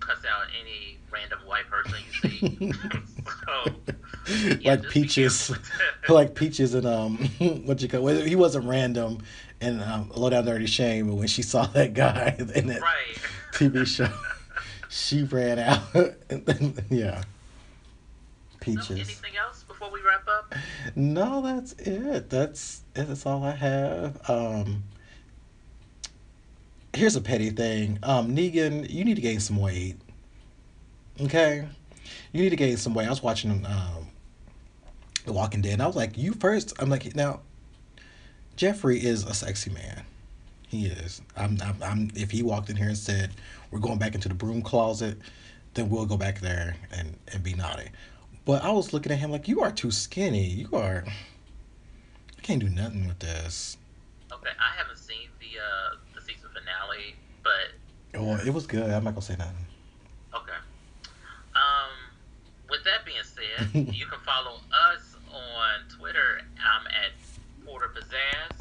[0.00, 2.72] cuss out any random white person you see.
[3.46, 5.52] so, yeah, like peaches,
[6.08, 7.16] like peaches and um,
[7.64, 8.02] what you call?
[8.02, 9.18] Well, he wasn't random
[9.60, 13.18] and um, Low Down Dirty Shame, but when she saw that guy in that right.
[13.52, 14.12] TV show,
[14.94, 15.82] she ran out.
[16.90, 17.26] yeah, So,
[18.60, 18.90] peaches.
[18.90, 20.54] anything else before we wrap up?
[20.94, 22.30] No, that's it.
[22.30, 24.20] That's that's all I have.
[24.30, 24.84] Um,
[26.94, 27.98] here's a petty thing.
[28.04, 29.96] Um, Negan, you need to gain some weight.
[31.20, 31.66] Okay,
[32.32, 33.06] you need to gain some weight.
[33.06, 34.08] I was watching um,
[35.26, 35.74] The Walking Dead.
[35.74, 36.72] And I was like, you first.
[36.78, 37.40] I'm like, now,
[38.56, 40.04] Jeffrey is a sexy man.
[40.74, 41.22] He is.
[41.36, 41.76] I'm, I'm.
[41.82, 42.10] I'm.
[42.16, 43.30] If he walked in here and said,
[43.70, 45.18] "We're going back into the broom closet,"
[45.74, 47.90] then we'll go back there and and be naughty.
[48.44, 50.46] But I was looking at him like, you are too skinny.
[50.48, 51.04] You are.
[51.06, 53.76] I can't do nothing with this.
[54.32, 57.14] Okay, I haven't seen the uh the season finale,
[57.44, 58.90] but Oh, it was good.
[58.90, 59.54] I'm not gonna say nothing.
[60.34, 60.58] okay.
[61.54, 62.18] Um,
[62.68, 64.56] with that being said, you can follow
[64.90, 66.40] us on Twitter.
[66.58, 67.12] I'm at
[67.64, 68.53] Porter Pizzazz.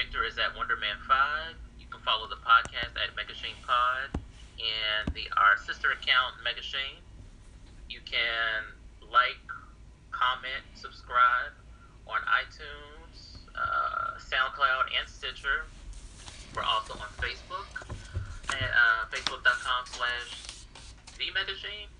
[0.00, 1.52] Victor is at Wonderman5.
[1.78, 4.08] You can follow the podcast at Megashine Pod
[4.56, 7.04] and the our sister account Megashine.
[7.90, 8.64] You can
[9.12, 9.36] like,
[10.10, 11.52] comment, subscribe
[12.08, 15.66] on iTunes, uh, SoundCloud, and Stitcher.
[16.56, 17.68] We're also on Facebook
[18.48, 20.64] at uh, facebook.com slash
[21.18, 21.92] the Megashine.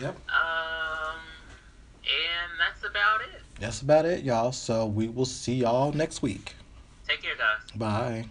[0.00, 0.16] Yep.
[0.30, 1.20] Um,
[2.02, 3.40] and that's about it.
[3.60, 4.50] That's about it, y'all.
[4.50, 6.56] So we will see y'all next week.
[7.08, 7.78] Take care, guys.
[7.78, 8.26] Bye.